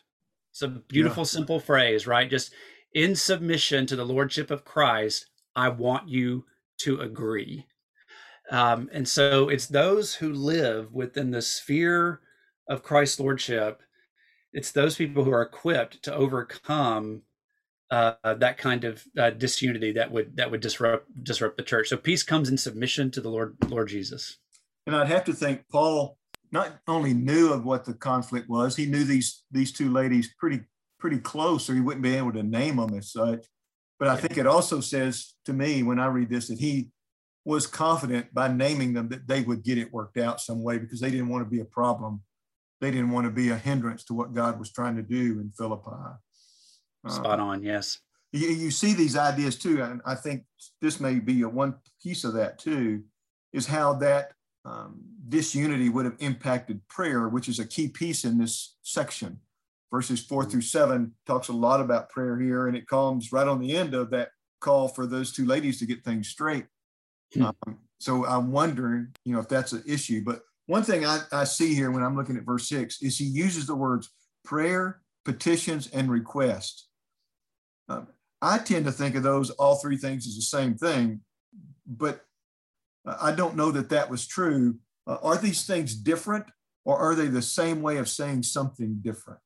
It's 0.50 0.64
a 0.64 0.68
beautiful, 0.68 1.22
yeah. 1.22 1.36
simple 1.38 1.60
phrase, 1.60 2.08
right? 2.08 2.28
Just 2.28 2.52
in 2.96 3.16
submission 3.16 3.86
to 3.86 3.96
the 3.96 4.06
lordship 4.06 4.50
of 4.50 4.66
Christ, 4.66 5.28
I 5.56 5.70
want 5.70 6.10
you 6.10 6.46
to 6.80 7.02
agree. 7.02 7.66
Um, 8.52 8.90
and 8.92 9.08
so 9.08 9.50
it's 9.50 9.68
those 9.68 10.16
who 10.16 10.34
live 10.34 10.94
within 10.94 11.32
the 11.32 11.42
sphere 11.42 12.22
of 12.68 12.84
Christ's 12.84 13.20
lordship. 13.20 13.82
It's 14.54 14.72
those 14.72 14.96
people 14.96 15.24
who 15.24 15.32
are 15.32 15.42
equipped 15.42 16.04
to 16.04 16.14
overcome 16.14 17.22
uh, 17.92 18.14
that 18.36 18.58
kind 18.58 18.86
of 18.86 19.04
uh, 19.18 19.32
disunity 19.32 19.92
that 19.92 20.10
would 20.12 20.38
that 20.38 20.50
would 20.50 20.62
disrupt 20.62 21.24
disrupt 21.24 21.58
the 21.58 21.64
church. 21.64 21.90
So 21.90 21.98
peace 21.98 22.24
comes 22.24 22.50
in 22.50 22.58
submission 22.58 23.12
to 23.12 23.22
the 23.22 23.30
Lord 23.30 23.58
Lord 23.68 23.90
Jesus. 23.90 24.38
And 24.88 24.96
I'd 24.96 25.08
have 25.08 25.26
to 25.26 25.34
think 25.34 25.64
Paul 25.70 26.18
not 26.52 26.80
only 26.88 27.14
knew 27.14 27.52
of 27.52 27.66
what 27.66 27.86
the 27.86 27.94
conflict 27.94 28.50
was, 28.50 28.76
he 28.76 28.86
knew 28.86 29.04
these 29.04 29.44
these 29.52 29.74
two 29.74 29.92
ladies 29.92 30.34
pretty 30.40 30.62
pretty 31.00 31.20
close, 31.20 31.70
or 31.70 31.74
he 31.74 31.82
wouldn't 31.82 32.04
be 32.04 32.16
able 32.16 32.32
to 32.34 32.44
name 32.44 32.78
them 32.78 32.94
as 32.94 33.12
such. 33.12 33.46
But 34.02 34.10
I 34.10 34.16
think 34.16 34.40
it 34.40 34.48
also 34.48 34.80
says 34.80 35.36
to 35.46 35.54
me 35.54 35.84
when 35.84 36.00
I 36.00 36.08
read 36.08 36.32
this 36.32 36.48
that 36.48 36.58
he 36.58 36.90
was 37.46 37.68
confident 37.68 38.34
by 38.34 38.48
naming 38.48 38.94
them 38.94 39.10
that 39.10 39.28
they 39.28 39.44
would 39.44 39.64
get 39.64 39.78
it 39.78 39.94
worked 39.94 40.18
out 40.18 40.42
some 40.42 40.64
way 40.64 40.80
because 40.80 41.00
they 41.00 41.12
didn't 41.12 41.30
want 41.30 41.46
to 41.46 41.50
be 41.50 41.60
a 41.60 41.66
problem. 41.66 42.24
They 42.82 42.90
didn't 42.90 43.12
want 43.12 43.26
to 43.26 43.32
be 43.32 43.50
a 43.50 43.56
hindrance 43.56 44.04
to 44.06 44.16
what 44.16 44.34
God 44.34 44.58
was 44.58 44.72
trying 44.72 44.96
to 44.96 45.04
do 45.04 45.40
in 45.40 45.52
Philippi. 45.56 45.92
Spot 47.08 47.40
uh, 47.40 47.44
on, 47.44 47.64
yes. 47.64 48.00
You, 48.32 48.48
you 48.48 48.72
see 48.72 48.96
these 48.96 49.16
ideas 49.16 49.56
too, 49.56 49.84
and 49.84 50.02
I 50.04 50.16
think 50.16 50.46
this 50.82 51.00
may 51.00 51.20
be 51.20 51.44
a 51.44 51.50
one 51.50 51.76
piece 52.02 52.24
of 52.24 52.34
that 52.34 52.58
too, 52.58 53.04
is 53.54 53.68
how 53.68 53.94
that 53.94 54.32
um, 54.66 55.00
disunity 55.30 55.90
would 55.90 56.06
have 56.06 56.18
impacted 56.18 56.82
prayer, 56.88 57.30
which 57.30 57.48
is 57.48 57.60
a 57.60 57.68
key 57.68 57.88
piece 57.88 58.26
in 58.26 58.40
this 58.40 58.78
section 58.82 59.42
verses 59.92 60.24
four 60.24 60.46
through 60.46 60.62
seven 60.62 61.14
talks 61.28 61.50
a 61.50 61.54
lot 61.54 61.82
about 61.82 62.10
prayer 62.10 62.40
here, 62.40 62.68
and 62.68 62.78
it 62.78 62.88
comes 62.88 63.32
right 63.32 63.48
on 63.48 63.60
the 63.60 63.76
end 63.76 63.94
of 63.94 64.10
that 64.12 64.30
call 64.60 64.88
for 64.88 65.06
those 65.06 65.32
two 65.32 65.46
ladies 65.46 65.80
to 65.80 65.86
get 65.86 66.04
things 66.04 66.30
straight. 66.30 66.66
Hmm. 67.34 67.44
Um, 67.44 67.80
so 68.00 68.26
I'm 68.26 68.52
wondering, 68.52 69.10
you 69.26 69.34
know, 69.34 69.40
if 69.40 69.48
that's 69.48 69.74
an 69.74 69.84
issue. 69.88 70.24
But 70.24 70.42
one 70.66 70.84
thing 70.84 71.06
I, 71.06 71.20
I 71.32 71.44
see 71.44 71.76
here 71.76 71.92
when 71.92 72.04
I'm 72.04 72.16
looking 72.16 72.38
at 72.38 72.44
verse 72.44 72.70
six 72.70 73.02
is 73.02 73.18
he 73.18 73.26
uses 73.26 73.68
the 73.68 73.76
words 73.76 74.10
prayer, 74.44 75.02
petitions, 75.26 75.88
and 75.94 76.10
request. 76.10 76.88
Um, 77.90 78.08
I 78.42 78.58
tend 78.58 78.86
to 78.86 78.92
think 78.92 79.16
of 79.16 79.24
those 79.24 79.52
all 79.52 79.76
three 79.76 79.98
things 79.98 80.26
as 80.26 80.36
the 80.36 80.42
same 80.42 80.76
thing, 80.76 81.22
but 81.86 82.22
I 83.06 83.32
don't 83.34 83.56
know 83.56 83.72
that 83.72 83.90
that 83.90 84.10
was 84.10 84.26
true. 84.26 84.78
Uh, 85.06 85.18
are 85.22 85.38
these 85.38 85.66
things 85.66 85.96
different, 85.96 86.46
or 86.86 86.98
are 86.98 87.16
they 87.16 87.28
the 87.28 87.42
same 87.42 87.82
way 87.82 87.98
of 87.98 88.08
saying 88.10 88.44
something 88.44 89.00
different? 89.02 89.42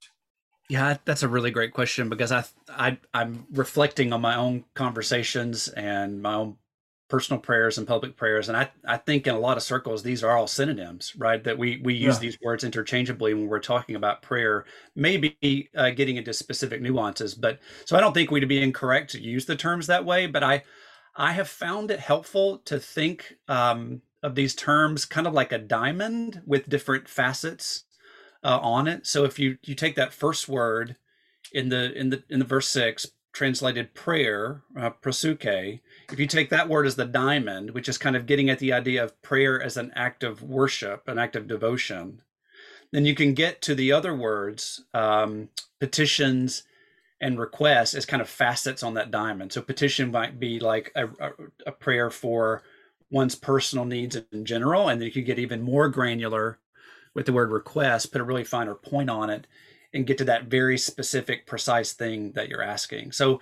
Yeah, 0.69 0.97
that's 1.05 1.23
a 1.23 1.27
really 1.27 1.51
great 1.51 1.73
question 1.73 2.09
because 2.09 2.31
I, 2.31 2.43
I 2.69 2.97
I'm 3.13 3.45
reflecting 3.51 4.11
on 4.13 4.21
my 4.21 4.35
own 4.35 4.65
conversations 4.73 5.67
and 5.67 6.21
my 6.21 6.33
own 6.33 6.57
personal 7.07 7.39
prayers 7.39 7.77
and 7.77 7.87
public 7.87 8.17
prayers. 8.17 8.49
And 8.49 8.57
i 8.57 8.69
i 8.87 8.97
think 8.97 9.27
in 9.27 9.35
a 9.35 9.39
lot 9.39 9.57
of 9.57 9.63
circles 9.63 10.01
these 10.01 10.23
are 10.23 10.35
all 10.35 10.47
synonyms 10.47 11.13
right? 11.17 11.43
That 11.43 11.57
we 11.57 11.79
we 11.83 11.93
use 11.93 12.15
yeah. 12.15 12.19
these 12.19 12.37
words 12.41 12.63
interchangeably 12.63 13.33
when 13.33 13.47
we're 13.47 13.59
talking 13.59 13.95
about 13.95 14.23
prayer 14.23 14.65
maybe 14.95 15.69
uh, 15.75 15.91
getting 15.91 16.17
into 16.17 16.33
specific 16.33 16.81
nuances. 16.81 17.35
But 17.35 17.59
so 17.85 17.95
i 17.95 17.99
don't 17.99 18.13
think 18.13 18.31
we'd 18.31 18.47
be 18.47 18.61
incorrect 18.61 19.11
to 19.11 19.21
use 19.21 19.45
the 19.45 19.55
terms 19.55 19.87
that 19.87 20.05
way 20.05 20.25
but 20.25 20.43
i 20.43 20.63
i 21.15 21.31
have 21.31 21.47
found 21.47 21.91
it 21.91 21.99
helpful 21.99 22.57
to 22.59 22.79
think 22.79 23.35
um, 23.47 24.01
of 24.23 24.33
these 24.33 24.55
terms 24.55 25.05
kind 25.05 25.27
of 25.27 25.33
like 25.33 25.51
a 25.51 25.59
diamond 25.59 26.41
with 26.47 26.67
different 26.69 27.07
facets 27.07 27.83
uh, 28.45 28.59
on 28.61 28.87
it 28.87 29.05
so 29.05 29.25
if 29.25 29.37
you 29.37 29.57
you 29.63 29.75
take 29.75 29.95
that 29.95 30.13
first 30.13 30.47
word 30.47 30.95
in 31.51 31.69
the 31.69 31.91
in 31.97 32.09
the 32.09 32.23
in 32.29 32.39
the 32.39 32.45
verse 32.45 32.67
six 32.67 33.07
translated 33.35 33.93
prayer, 33.93 34.63
uh, 34.77 34.89
proseuche, 34.89 35.81
if 36.11 36.19
you 36.19 36.25
take 36.25 36.49
that 36.49 36.69
word 36.69 36.87
as 36.87 36.95
the 36.95 37.05
diamond, 37.05 37.71
which 37.71 37.89
is 37.89 37.97
kind 37.97 38.15
of 38.15 38.25
getting 38.25 38.49
at 38.49 38.59
the 38.59 38.71
idea 38.71 39.03
of 39.03 39.21
prayer 39.21 39.61
as 39.61 39.75
an 39.75 39.91
act 39.93 40.23
of 40.23 40.41
worship, 40.41 41.07
an 41.07 41.19
act 41.19 41.35
of 41.35 41.47
devotion, 41.47 42.21
then 42.91 43.05
you 43.05 43.13
can 43.13 43.33
get 43.33 43.61
to 43.61 43.75
the 43.75 43.91
other 43.91 44.15
words, 44.15 44.85
um, 44.93 45.49
petitions 45.81 46.63
and 47.19 47.37
requests, 47.37 47.93
as 47.93 48.05
kind 48.05 48.21
of 48.21 48.29
facets 48.29 48.83
on 48.83 48.93
that 48.93 49.11
diamond. 49.11 49.51
So 49.51 49.61
petition 49.61 50.11
might 50.11 50.39
be 50.39 50.59
like 50.59 50.93
a, 50.95 51.07
a, 51.19 51.31
a 51.67 51.71
prayer 51.73 52.09
for 52.09 52.63
one's 53.11 53.35
personal 53.35 53.83
needs 53.83 54.15
in 54.31 54.45
general, 54.45 54.87
and 54.87 55.01
then 55.01 55.07
you 55.07 55.11
could 55.11 55.25
get 55.25 55.39
even 55.39 55.61
more 55.61 55.89
granular 55.89 56.59
with 57.15 57.25
the 57.25 57.33
word 57.33 57.49
request, 57.49 58.11
put 58.11 58.21
a 58.21 58.25
really 58.25 58.43
finer 58.43 58.75
point 58.75 59.09
on 59.09 59.31
it 59.31 59.47
and 59.93 60.05
get 60.05 60.17
to 60.19 60.25
that 60.25 60.45
very 60.45 60.77
specific 60.77 61.47
precise 61.47 61.93
thing 61.93 62.33
that 62.33 62.49
you're 62.49 62.61
asking. 62.61 63.13
So 63.13 63.39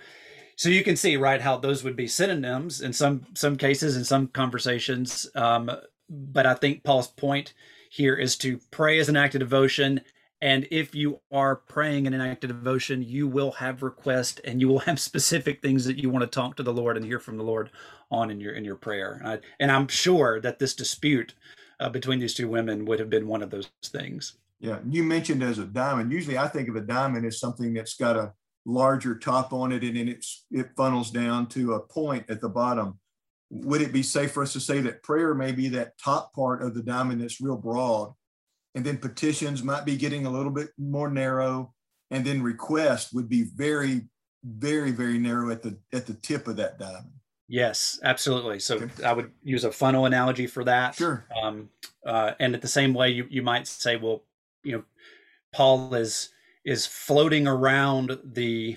so 0.56 0.68
you 0.68 0.84
can 0.84 0.96
see 0.96 1.16
right 1.16 1.40
how 1.40 1.58
those 1.58 1.82
would 1.82 1.96
be 1.96 2.06
synonyms 2.06 2.80
in 2.80 2.92
some 2.92 3.26
some 3.34 3.56
cases 3.56 3.96
in 3.96 4.04
some 4.04 4.28
conversations. 4.28 5.28
Um, 5.34 5.70
but 6.08 6.46
i 6.46 6.52
think 6.54 6.84
paul's 6.84 7.08
point 7.08 7.54
here 7.90 8.14
is 8.14 8.36
to 8.36 8.58
pray 8.70 8.98
as 8.98 9.08
an 9.08 9.16
act 9.16 9.34
of 9.34 9.40
devotion. 9.40 10.00
And 10.42 10.68
if 10.70 10.94
you 10.94 11.20
are 11.32 11.56
praying 11.56 12.04
in 12.04 12.12
an 12.12 12.20
act 12.20 12.44
of 12.44 12.48
devotion 12.48 13.02
you 13.02 13.26
will 13.26 13.52
have 13.52 13.82
requests 13.82 14.40
and 14.44 14.60
you 14.60 14.68
will 14.68 14.80
have 14.80 15.00
specific 15.10 15.60
things 15.60 15.84
that 15.86 15.98
you 15.98 16.08
want 16.08 16.22
to 16.22 16.26
talk 16.26 16.56
to 16.56 16.62
the 16.62 16.72
lord 16.72 16.96
and 16.96 17.04
hear 17.04 17.18
from 17.18 17.36
the 17.36 17.42
lord 17.42 17.70
on 18.10 18.30
in 18.30 18.40
your 18.40 18.52
in 18.52 18.64
your 18.64 18.76
prayer. 18.76 19.18
And, 19.20 19.28
I, 19.28 19.38
and 19.58 19.72
i'm 19.72 19.88
sure 19.88 20.40
that 20.40 20.60
this 20.60 20.74
dispute 20.74 21.34
uh, 21.80 21.88
between 21.88 22.18
these 22.18 22.34
two 22.34 22.48
women 22.48 22.84
would 22.84 22.98
have 22.98 23.10
been 23.10 23.26
one 23.26 23.42
of 23.42 23.50
those 23.50 23.70
things 23.84 24.36
yeah, 24.64 24.78
you 24.88 25.02
mentioned 25.02 25.42
as 25.42 25.58
a 25.58 25.66
diamond. 25.66 26.10
Usually, 26.10 26.38
I 26.38 26.48
think 26.48 26.70
of 26.70 26.76
a 26.76 26.80
diamond 26.80 27.26
as 27.26 27.38
something 27.38 27.74
that's 27.74 27.96
got 27.96 28.16
a 28.16 28.32
larger 28.64 29.14
top 29.14 29.52
on 29.52 29.72
it, 29.72 29.82
and 29.82 29.94
then 29.94 30.08
it's 30.08 30.46
it 30.50 30.70
funnels 30.74 31.10
down 31.10 31.48
to 31.48 31.74
a 31.74 31.80
point 31.80 32.30
at 32.30 32.40
the 32.40 32.48
bottom. 32.48 32.98
Would 33.50 33.82
it 33.82 33.92
be 33.92 34.02
safe 34.02 34.32
for 34.32 34.42
us 34.42 34.54
to 34.54 34.60
say 34.60 34.80
that 34.80 35.02
prayer 35.02 35.34
may 35.34 35.52
be 35.52 35.68
that 35.68 35.98
top 35.98 36.32
part 36.34 36.62
of 36.62 36.74
the 36.74 36.82
diamond 36.82 37.20
that's 37.20 37.42
real 37.42 37.58
broad, 37.58 38.14
and 38.74 38.86
then 38.86 38.96
petitions 38.96 39.62
might 39.62 39.84
be 39.84 39.98
getting 39.98 40.24
a 40.24 40.30
little 40.30 40.50
bit 40.50 40.70
more 40.78 41.10
narrow, 41.10 41.74
and 42.10 42.24
then 42.24 42.42
request 42.42 43.12
would 43.12 43.28
be 43.28 43.42
very, 43.54 44.08
very, 44.44 44.92
very 44.92 45.18
narrow 45.18 45.50
at 45.50 45.62
the 45.62 45.78
at 45.92 46.06
the 46.06 46.14
tip 46.14 46.48
of 46.48 46.56
that 46.56 46.78
diamond. 46.78 47.12
Yes, 47.46 48.00
absolutely. 48.02 48.58
So 48.58 48.76
okay. 48.76 49.04
I 49.04 49.12
would 49.12 49.30
use 49.42 49.64
a 49.64 49.72
funnel 49.72 50.06
analogy 50.06 50.46
for 50.46 50.64
that. 50.64 50.94
Sure. 50.94 51.26
Um, 51.42 51.68
uh, 52.06 52.32
and 52.40 52.54
at 52.54 52.62
the 52.62 52.68
same 52.68 52.94
way, 52.94 53.10
you, 53.10 53.26
you 53.28 53.42
might 53.42 53.66
say, 53.66 53.96
well, 53.96 54.22
you 54.64 54.72
know 54.72 54.84
paul 55.52 55.94
is 55.94 56.30
is 56.64 56.86
floating 56.86 57.46
around 57.46 58.18
the 58.24 58.76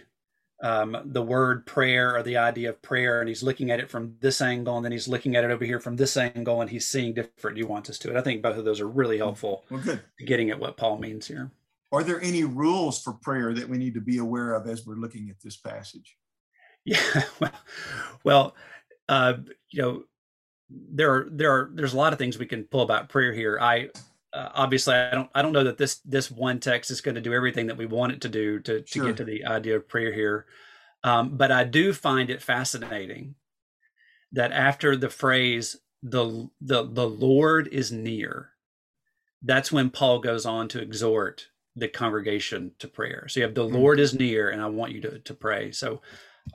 um, 0.64 0.98
the 1.06 1.22
word 1.22 1.68
prayer 1.68 2.16
or 2.16 2.24
the 2.24 2.38
idea 2.38 2.70
of 2.70 2.82
prayer 2.82 3.20
and 3.20 3.30
he's 3.30 3.44
looking 3.44 3.70
at 3.70 3.80
it 3.80 3.92
from 3.92 4.16
this 4.22 4.42
angle 4.42 4.76
and 4.76 4.84
then 4.84 4.92
he's 4.92 5.08
looking 5.08 5.36
at 5.36 5.44
it 5.44 5.52
over 5.52 5.64
here 5.64 5.80
from 5.80 5.96
this 5.96 6.18
angle 6.18 6.62
and 6.62 6.70
he's 6.72 6.88
seeing 6.88 7.14
different 7.14 7.58
nuances 7.58 8.00
to 8.00 8.10
it 8.10 8.18
i 8.18 8.22
think 8.22 8.42
both 8.42 8.58
of 8.58 8.66
those 8.66 8.82
are 8.82 8.88
really 8.88 9.18
helpful 9.18 9.66
well, 9.70 9.82
good. 9.82 10.02
getting 10.26 10.50
at 10.50 10.60
what 10.60 10.76
paul 10.76 10.98
means 10.98 11.28
here 11.28 11.52
are 11.92 12.04
there 12.04 12.20
any 12.22 12.44
rules 12.44 13.02
for 13.02 13.14
prayer 13.14 13.54
that 13.54 13.70
we 13.70 13.78
need 13.78 13.94
to 13.94 14.02
be 14.02 14.18
aware 14.18 14.56
of 14.56 14.68
as 14.68 14.86
we're 14.86 14.96
looking 14.96 15.30
at 15.30 15.40
this 15.44 15.58
passage 15.58 16.18
yeah 16.88 17.24
well, 17.40 17.52
well 18.24 18.56
uh, 19.10 19.34
you 19.70 19.82
know 19.82 20.04
there 20.70 21.14
are 21.14 21.28
there 21.32 21.52
are 21.52 21.70
there's 21.74 21.94
a 21.94 21.98
lot 21.98 22.14
of 22.14 22.20
things 22.20 22.38
we 22.38 22.46
can 22.46 22.64
pull 22.64 22.82
about 22.82 23.10
prayer 23.10 23.34
here 23.34 23.58
i 23.62 23.90
uh, 24.34 24.50
obviously 24.54 24.94
I 24.94 25.12
don't 25.12 25.30
I 25.34 25.42
don't 25.42 25.54
know 25.54 25.64
that 25.64 25.78
this 25.78 25.96
this 26.06 26.30
one 26.30 26.60
text 26.60 26.92
is 26.92 27.02
going 27.02 27.16
to 27.16 27.22
do 27.22 27.34
everything 27.34 27.68
that 27.68 27.78
we 27.78 27.86
want 27.86 28.12
it 28.12 28.22
to 28.22 28.30
do 28.30 28.60
to 28.60 28.84
sure. 28.86 29.04
to 29.04 29.10
get 29.10 29.18
to 29.18 29.24
the 29.24 29.46
idea 29.46 29.76
of 29.76 29.88
prayer 29.88 30.14
here. 30.14 30.46
Um, 31.04 31.38
but 31.38 31.52
I 31.52 31.64
do 31.64 31.94
find 31.94 32.30
it 32.30 32.42
fascinating 32.42 33.36
that 34.34 34.52
after 34.52 34.96
the 34.96 35.10
phrase 35.10 35.78
the 36.04 36.50
the 36.62 36.84
the 36.84 37.08
Lord 37.08 37.68
is 37.70 37.92
near, 37.92 38.52
that's 39.42 39.72
when 39.72 39.90
Paul 39.90 40.20
goes 40.20 40.46
on 40.46 40.68
to 40.70 40.82
exhort 40.82 41.48
the 41.76 41.88
congregation 41.88 42.72
to 42.80 42.88
prayer. 42.88 43.28
So 43.30 43.40
you 43.40 43.46
have 43.46 43.56
the 43.56 43.64
mm-hmm. 43.64 43.76
Lord 43.76 44.00
is 44.00 44.14
near, 44.14 44.50
and 44.50 44.62
I 44.62 44.68
want 44.68 44.92
you 44.92 45.02
to 45.02 45.20
to 45.20 45.34
pray. 45.34 45.72
So 45.72 46.02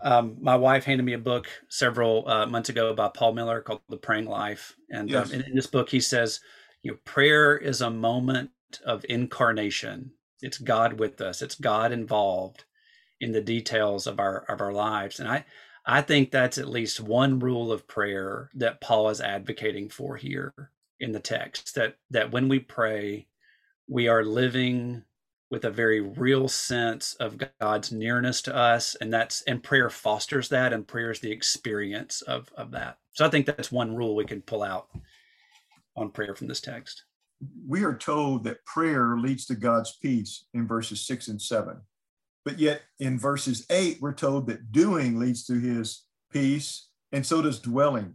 um, 0.03 0.37
my 0.41 0.57
wife 0.57 0.85
handed 0.85 1.05
me 1.05 1.13
a 1.13 1.19
book 1.19 1.49
several 1.69 2.29
uh, 2.29 2.47
months 2.47 2.69
ago 2.69 2.95
by 2.95 3.09
Paul 3.09 3.33
Miller 3.33 3.61
called 3.61 3.83
The 3.89 3.97
Praying 3.97 4.27
Life, 4.27 4.77
and 4.91 5.03
um, 5.03 5.09
yes. 5.09 5.33
um, 5.33 5.41
in, 5.41 5.47
in 5.51 5.57
this 5.57 5.67
book 5.67 5.91
he 5.91 6.01
says 6.01 6.41
you 6.83 6.93
know, 6.93 6.99
prayer 7.05 7.57
is 7.57 7.81
a 7.81 7.91
moment 7.91 8.51
of 8.85 9.05
incarnation. 9.09 10.11
It's 10.41 10.59
God 10.59 10.99
with 10.99 11.21
us. 11.21 11.43
It's 11.43 11.55
God 11.55 11.93
involved 11.93 12.65
in 13.21 13.33
the 13.33 13.41
details 13.41 14.07
of 14.07 14.19
our 14.19 14.45
of 14.49 14.61
our 14.61 14.73
lives. 14.73 15.21
And 15.21 15.29
I 15.29 15.45
I 15.87 16.03
think 16.03 16.31
that's 16.31 16.59
at 16.59 16.69
least 16.69 17.01
one 17.01 17.39
rule 17.39 17.73
of 17.73 17.89
prayer 17.89 18.51
that 18.55 18.81
Paul 18.81 19.09
is 19.09 19.21
advocating 19.21 19.89
for 19.89 20.17
here 20.17 20.53
in 21.01 21.13
the 21.13 21.21
text 21.21 21.75
that 21.77 21.97
that 22.11 22.33
when 22.33 22.49
we 22.49 22.59
pray, 22.59 23.27
we 23.89 24.09
are 24.09 24.25
living 24.25 25.05
with 25.53 25.67
a 25.67 25.71
very 25.71 26.01
real 26.01 26.49
sense 26.49 27.15
of 27.21 27.39
God's 27.61 27.93
nearness 27.93 28.43
to 28.43 28.57
us 28.57 28.97
and 28.97 29.13
that's 29.13 29.43
and 29.43 29.63
prayer 29.63 29.91
fosters 29.91 30.49
that 30.49 30.73
and 30.73 30.89
prayer 30.89 31.13
is 31.13 31.21
the 31.21 31.31
experience 31.31 32.23
of 32.23 32.51
of 32.57 32.73
that. 32.73 32.97
So 33.13 33.25
I 33.25 33.29
think 33.29 33.47
that's 33.47 33.71
one 33.71 33.95
rule 33.95 34.17
we 34.17 34.25
can 34.25 34.41
pull 34.41 34.63
out 34.63 34.89
on 35.95 36.11
prayer 36.11 36.35
from 36.35 36.49
this 36.49 36.61
text? 36.61 37.05
We 37.69 37.85
are 37.85 37.97
told 37.97 38.45
that 38.45 38.65
prayer 38.65 39.17
leads 39.19 39.47
to 39.47 39.55
God's 39.55 39.99
peace 40.01 40.47
in 40.55 40.67
verses 40.67 41.07
six 41.07 41.29
and 41.29 41.41
seven. 41.41 41.83
But 42.45 42.59
yet 42.59 42.83
in 42.99 43.19
verses 43.19 43.67
eight, 43.71 43.99
we're 44.01 44.15
told 44.15 44.47
that 44.47 44.73
doing 44.73 45.19
leads 45.19 45.45
to 45.47 45.61
his 45.61 46.05
peace, 46.33 46.89
and 47.13 47.25
so 47.25 47.43
does 47.43 47.61
dwelling. 47.61 48.15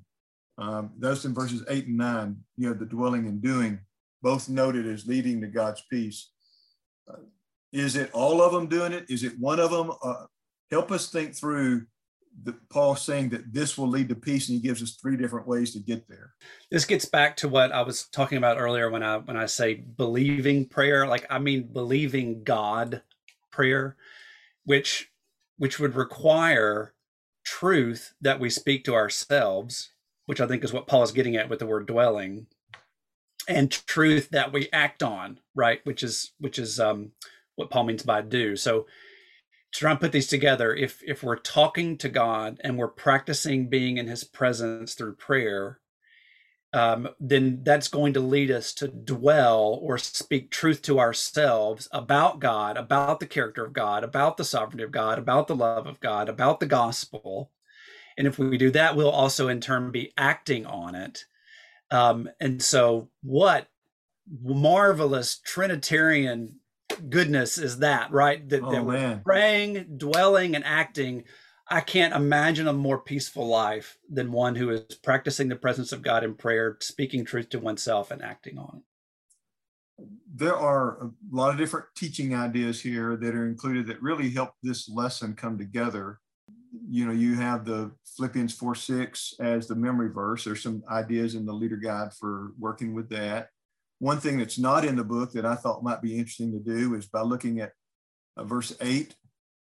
Um, 0.57 0.91
those 0.97 1.23
in 1.23 1.33
verses 1.33 1.63
eight 1.69 1.85
and 1.87 1.97
nine, 1.97 2.37
you 2.57 2.67
know, 2.67 2.73
the 2.73 2.85
dwelling 2.85 3.27
and 3.27 3.41
doing, 3.41 3.79
both 4.23 4.49
noted 4.49 4.87
as 4.87 5.05
leading 5.05 5.39
to 5.41 5.47
God's 5.47 5.83
peace. 5.89 6.31
Is 7.71 7.95
it 7.95 8.11
all 8.13 8.41
of 8.41 8.53
them 8.53 8.67
doing 8.67 8.93
it? 8.93 9.05
Is 9.09 9.23
it 9.23 9.37
one 9.39 9.59
of 9.59 9.71
them? 9.71 9.91
Uh, 10.01 10.25
help 10.71 10.91
us 10.91 11.09
think 11.09 11.35
through 11.35 11.85
the, 12.43 12.53
Paul 12.69 12.95
saying 12.95 13.29
that 13.29 13.51
this 13.51 13.77
will 13.77 13.87
lead 13.87 14.09
to 14.09 14.15
peace, 14.15 14.47
and 14.47 14.55
he 14.55 14.61
gives 14.61 14.81
us 14.81 14.95
three 14.95 15.17
different 15.17 15.47
ways 15.47 15.73
to 15.73 15.79
get 15.79 16.07
there. 16.07 16.33
This 16.71 16.85
gets 16.85 17.05
back 17.05 17.35
to 17.37 17.49
what 17.49 17.71
I 17.71 17.81
was 17.81 18.07
talking 18.07 18.37
about 18.37 18.59
earlier 18.59 18.89
when 18.89 19.03
I 19.03 19.17
when 19.17 19.37
I 19.37 19.47
say 19.47 19.73
believing 19.73 20.65
prayer, 20.65 21.07
like 21.07 21.25
I 21.29 21.39
mean 21.39 21.63
believing 21.73 22.43
God 22.43 23.01
prayer, 23.51 23.95
which 24.65 25.11
which 25.57 25.79
would 25.79 25.95
require 25.95 26.93
truth 27.43 28.13
that 28.21 28.39
we 28.39 28.49
speak 28.49 28.83
to 28.85 28.93
ourselves, 28.93 29.91
which 30.25 30.39
I 30.39 30.47
think 30.47 30.63
is 30.63 30.73
what 30.73 30.87
Paul 30.87 31.03
is 31.03 31.11
getting 31.11 31.35
at 31.35 31.49
with 31.49 31.59
the 31.59 31.65
word 31.65 31.87
dwelling, 31.87 32.47
and 33.47 33.71
truth 33.71 34.29
that 34.31 34.51
we 34.51 34.69
act 34.73 35.03
on, 35.03 35.39
right? 35.55 35.79
Which 35.85 36.03
is 36.03 36.31
which 36.39 36.59
is 36.59 36.79
um, 36.79 37.11
what 37.55 37.69
Paul 37.69 37.85
means 37.85 38.03
by 38.03 38.21
do. 38.21 38.55
So 38.55 38.87
to 39.73 39.79
try 39.79 39.91
and 39.91 39.99
put 39.99 40.11
these 40.11 40.27
together, 40.27 40.73
if 40.73 41.01
if 41.05 41.23
we're 41.23 41.37
talking 41.37 41.97
to 41.99 42.09
God 42.09 42.59
and 42.63 42.77
we're 42.77 42.87
practicing 42.87 43.69
being 43.69 43.97
in 43.97 44.07
His 44.07 44.23
presence 44.23 44.93
through 44.93 45.15
prayer, 45.15 45.79
um, 46.73 47.09
then 47.19 47.61
that's 47.63 47.87
going 47.87 48.13
to 48.13 48.19
lead 48.19 48.51
us 48.51 48.73
to 48.73 48.87
dwell 48.87 49.79
or 49.81 49.97
speak 49.97 50.51
truth 50.51 50.81
to 50.83 50.99
ourselves 50.99 51.87
about 51.91 52.39
God, 52.39 52.77
about 52.77 53.19
the 53.19 53.27
character 53.27 53.65
of 53.65 53.73
God, 53.73 54.03
about 54.03 54.37
the 54.37 54.43
sovereignty 54.43 54.83
of 54.83 54.91
God, 54.91 55.17
about 55.17 55.47
the 55.47 55.55
love 55.55 55.87
of 55.87 55.99
God, 55.99 56.29
about 56.29 56.59
the 56.59 56.65
gospel. 56.65 57.51
And 58.17 58.27
if 58.27 58.37
we 58.39 58.57
do 58.57 58.71
that, 58.71 58.95
we'll 58.95 59.09
also 59.09 59.47
in 59.47 59.61
turn 59.61 59.91
be 59.91 60.11
acting 60.17 60.65
on 60.65 60.95
it. 60.95 61.25
Um, 61.91 62.29
and 62.39 62.61
so, 62.61 63.09
what 63.23 63.67
marvelous 64.43 65.39
Trinitarian 65.39 66.59
goodness 67.09 67.57
is 67.57 67.79
that, 67.79 68.11
right? 68.11 68.47
That, 68.49 68.63
oh, 68.63 68.71
that 68.71 68.85
we're 68.85 69.21
praying, 69.23 69.97
dwelling, 69.97 70.55
and 70.55 70.65
acting. 70.65 71.23
I 71.69 71.81
can't 71.81 72.15
imagine 72.15 72.67
a 72.67 72.73
more 72.73 72.99
peaceful 72.99 73.47
life 73.47 73.97
than 74.09 74.31
one 74.31 74.55
who 74.55 74.69
is 74.69 74.95
practicing 75.03 75.49
the 75.49 75.55
presence 75.55 75.91
of 75.91 76.01
God 76.01 76.23
in 76.23 76.33
prayer, 76.33 76.77
speaking 76.79 77.25
truth 77.25 77.49
to 77.49 77.59
oneself, 77.59 78.11
and 78.11 78.21
acting 78.21 78.57
on 78.57 78.77
it. 78.77 80.05
There 80.33 80.55
are 80.55 81.01
a 81.01 81.11
lot 81.31 81.49
of 81.49 81.57
different 81.57 81.87
teaching 81.95 82.35
ideas 82.35 82.79
here 82.79 83.17
that 83.17 83.35
are 83.35 83.47
included 83.47 83.87
that 83.87 84.01
really 84.01 84.29
help 84.29 84.51
this 84.61 84.87
lesson 84.87 85.33
come 85.33 85.57
together. 85.57 86.19
You 86.89 87.05
know, 87.05 87.11
you 87.11 87.35
have 87.35 87.65
the 87.65 87.91
Philippians 88.15 88.53
4 88.53 88.75
6 88.75 89.33
as 89.39 89.67
the 89.67 89.75
memory 89.75 90.09
verse. 90.09 90.43
There's 90.43 90.63
some 90.63 90.83
ideas 90.89 91.35
in 91.35 91.45
the 91.45 91.53
leader 91.53 91.77
guide 91.77 92.13
for 92.13 92.51
working 92.59 92.93
with 92.93 93.09
that. 93.09 93.49
One 93.99 94.19
thing 94.19 94.37
that's 94.37 94.59
not 94.59 94.85
in 94.85 94.95
the 94.95 95.03
book 95.03 95.31
that 95.33 95.45
I 95.45 95.55
thought 95.55 95.83
might 95.83 96.01
be 96.01 96.17
interesting 96.17 96.51
to 96.51 96.59
do 96.59 96.95
is 96.95 97.07
by 97.07 97.21
looking 97.21 97.59
at 97.59 97.71
uh, 98.35 98.43
verse 98.43 98.75
8, 98.79 99.15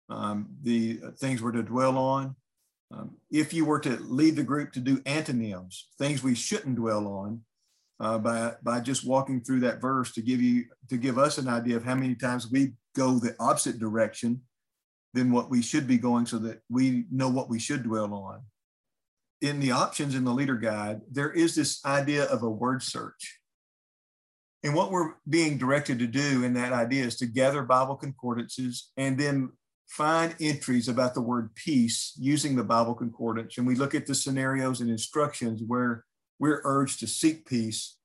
um, 0.09 0.49
the 0.63 1.01
things 1.19 1.43
we're 1.43 1.53
to 1.53 1.63
dwell 1.63 1.99
on. 1.99 2.37
Um, 2.93 3.17
if 3.31 3.55
you 3.55 3.65
were 3.65 3.81
to 3.81 3.97
lead 4.01 4.37
the 4.37 4.43
group 4.43 4.73
to 4.73 4.81
do 4.81 5.01
antonyms, 5.07 5.89
things 5.99 6.23
we 6.23 6.35
shouldn't 6.35 6.77
dwell 6.77 7.07
on, 7.07 7.43
uh, 8.01 8.19
by 8.19 8.55
by 8.63 8.81
just 8.81 9.07
walking 9.07 9.41
through 9.41 9.61
that 9.61 9.81
verse 9.81 10.13
to 10.13 10.23
give 10.23 10.41
you 10.41 10.65
to 10.89 10.97
give 10.97 11.19
us 11.19 11.39
an 11.39 11.49
idea 11.49 11.77
of 11.77 11.85
how 11.85 11.95
many 11.95 12.15
times 12.15 12.51
we 12.51 12.73
go 12.97 13.19
the 13.19 13.37
opposite 13.39 13.79
direction 13.79 14.41
than 15.13 15.33
what 15.33 15.51
we 15.51 15.63
should 15.63 15.87
be 15.87 15.99
going, 15.99 16.27
so 16.27 16.39
that 16.39 16.61
we 16.69 17.05
know 17.11 17.29
what 17.29 17.49
we 17.49 17.59
should 17.59 17.83
dwell 17.83 18.15
on. 18.15 18.43
In 19.41 19.61
the 19.61 19.73
options 19.73 20.15
in 20.15 20.25
the 20.25 20.35
leader 20.35 20.57
guide, 20.57 21.01
there 21.11 21.31
is 21.31 21.55
this 21.55 21.85
idea 21.85 22.25
of 22.25 22.43
a 22.43 22.51
word 22.51 22.83
search. 22.83 23.41
And 24.63 24.75
what 24.75 24.91
we're 24.91 25.15
being 25.29 25.57
directed 25.57 25.99
to 26.01 26.07
do 26.07 26.45
in 26.45 26.53
that 26.55 26.73
idea 26.73 27.05
is 27.05 27.17
to 27.17 27.27
gather 27.27 27.63
Bible 27.63 27.97
concordances 27.97 28.91
and 28.97 29.19
then 29.19 29.51
find 29.89 30.37
entries 30.41 30.87
about 30.87 31.15
the 31.15 31.21
word 31.21 31.55
peace 31.55 32.13
using 32.17 32.55
the 32.55 32.63
Bible 32.63 32.95
concordance. 32.95 33.59
And 33.59 33.67
we 33.67 33.75
look 33.75 33.95
at 33.95 34.07
the 34.07 34.15
scenarios 34.15 34.81
and 34.81 34.91
instructions 34.91 35.63
where 35.67 36.05
we're 36.39 36.61
urged 36.65 37.01
to 37.01 37.07
seek 37.07 37.47
peace 37.47 37.97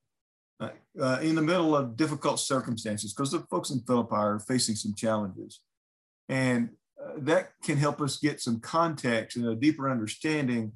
uh, 0.60 0.70
uh, 1.00 1.20
in 1.22 1.36
the 1.36 1.42
middle 1.42 1.76
of 1.76 1.98
difficult 1.98 2.40
circumstances 2.40 3.14
because 3.14 3.32
the 3.32 3.46
folks 3.52 3.70
in 3.70 3.82
Philippi 3.82 4.16
are 4.16 4.40
facing 4.40 4.76
some 4.76 4.96
challenges. 4.96 5.60
And 6.28 6.70
that 7.18 7.52
can 7.64 7.78
help 7.78 8.02
us 8.02 8.18
get 8.18 8.42
some 8.42 8.60
context 8.60 9.38
and 9.38 9.48
a 9.48 9.56
deeper 9.56 9.90
understanding 9.90 10.72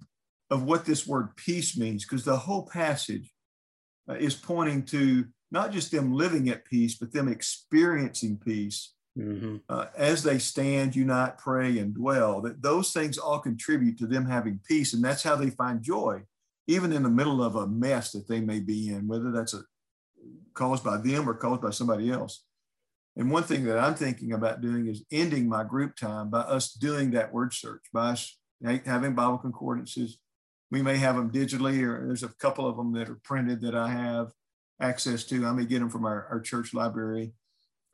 of 0.50 0.63
what 0.63 0.86
this 0.86 1.07
word 1.07 1.36
peace 1.36 1.77
means 1.77 2.05
because 2.05 2.25
the 2.25 2.38
whole 2.38 2.65
passage 2.65 3.31
uh, 4.09 4.15
is 4.15 4.36
pointing 4.36 4.83
to 4.83 5.25
not 5.51 5.71
just 5.71 5.91
them 5.91 6.13
living 6.13 6.50
at 6.50 6.65
peace, 6.65 6.95
but 6.95 7.12
them 7.12 7.27
experiencing 7.27 8.38
peace 8.38 8.93
mm-hmm. 9.17 9.57
uh, 9.67 9.86
as 9.95 10.24
they 10.24 10.38
stand, 10.39 10.95
unite, 10.95 11.38
pray, 11.38 11.79
and 11.79 11.95
dwell, 11.95 12.41
that 12.41 12.62
those 12.62 12.91
things 12.91 13.17
all 13.17 13.39
contribute 13.39 13.98
to 13.98 14.07
them 14.07 14.25
having 14.25 14.59
peace. 14.67 14.93
And 14.93 15.03
that's 15.03 15.24
how 15.24 15.36
they 15.36 15.50
find 15.50 15.81
joy, 15.81 16.21
even 16.67 16.91
in 16.91 17.03
the 17.03 17.09
middle 17.09 17.43
of 17.43 17.55
a 17.55 17.67
mess 17.67 18.12
that 18.12 18.27
they 18.27 18.39
may 18.39 18.59
be 18.59 18.89
in, 18.89 19.07
whether 19.07 19.31
that's 19.31 19.53
a, 19.53 19.62
caused 20.53 20.83
by 20.83 20.98
them 20.98 21.27
or 21.27 21.33
caused 21.33 21.62
by 21.62 21.71
somebody 21.71 22.12
else. 22.12 22.43
And 23.15 23.31
one 23.31 23.43
thing 23.43 23.65
that 23.65 23.77
I'm 23.77 23.95
thinking 23.95 24.33
about 24.33 24.61
doing 24.61 24.87
is 24.87 25.03
ending 25.11 25.49
my 25.49 25.63
group 25.63 25.95
time 25.95 26.29
by 26.29 26.41
us 26.41 26.71
doing 26.71 27.11
that 27.11 27.33
word 27.33 27.53
search, 27.53 27.83
by 27.93 28.11
us 28.11 28.37
having 28.63 29.15
Bible 29.15 29.37
concordances. 29.37 30.19
We 30.71 30.81
may 30.81 30.97
have 30.97 31.15
them 31.15 31.31
digitally, 31.31 31.81
or 31.81 32.05
there's 32.05 32.23
a 32.23 32.29
couple 32.39 32.67
of 32.67 32.77
them 32.77 32.93
that 32.93 33.09
are 33.09 33.19
printed 33.23 33.61
that 33.61 33.75
I 33.75 33.89
have 33.89 34.31
access 34.79 35.23
to. 35.25 35.45
I 35.45 35.51
may 35.51 35.65
get 35.65 35.79
them 35.79 35.89
from 35.89 36.05
our, 36.05 36.27
our 36.29 36.39
church 36.39 36.73
library 36.73 37.33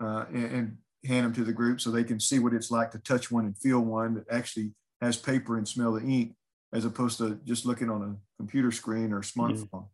uh, 0.01 0.25
and, 0.33 0.51
and, 0.51 0.77
hand 1.05 1.23
them 1.23 1.33
to 1.33 1.43
the 1.43 1.53
group 1.53 1.79
so 1.79 1.91
they 1.91 2.03
can 2.03 2.19
see 2.19 2.39
what 2.39 2.51
it's 2.51 2.71
like 2.71 2.89
to 2.89 2.97
touch 2.97 3.29
one 3.29 3.45
and 3.45 3.55
feel 3.59 3.79
one 3.79 4.15
that 4.15 4.25
actually 4.31 4.71
has 5.01 5.15
paper 5.15 5.55
and 5.55 5.67
smell 5.67 5.93
the 5.93 6.01
ink 6.01 6.33
as 6.73 6.83
opposed 6.83 7.19
to 7.19 7.39
just 7.45 7.63
looking 7.63 7.91
on 7.91 8.01
a 8.01 8.41
computer 8.41 8.71
screen 8.71 9.13
or 9.13 9.21
smartphone. 9.21 9.85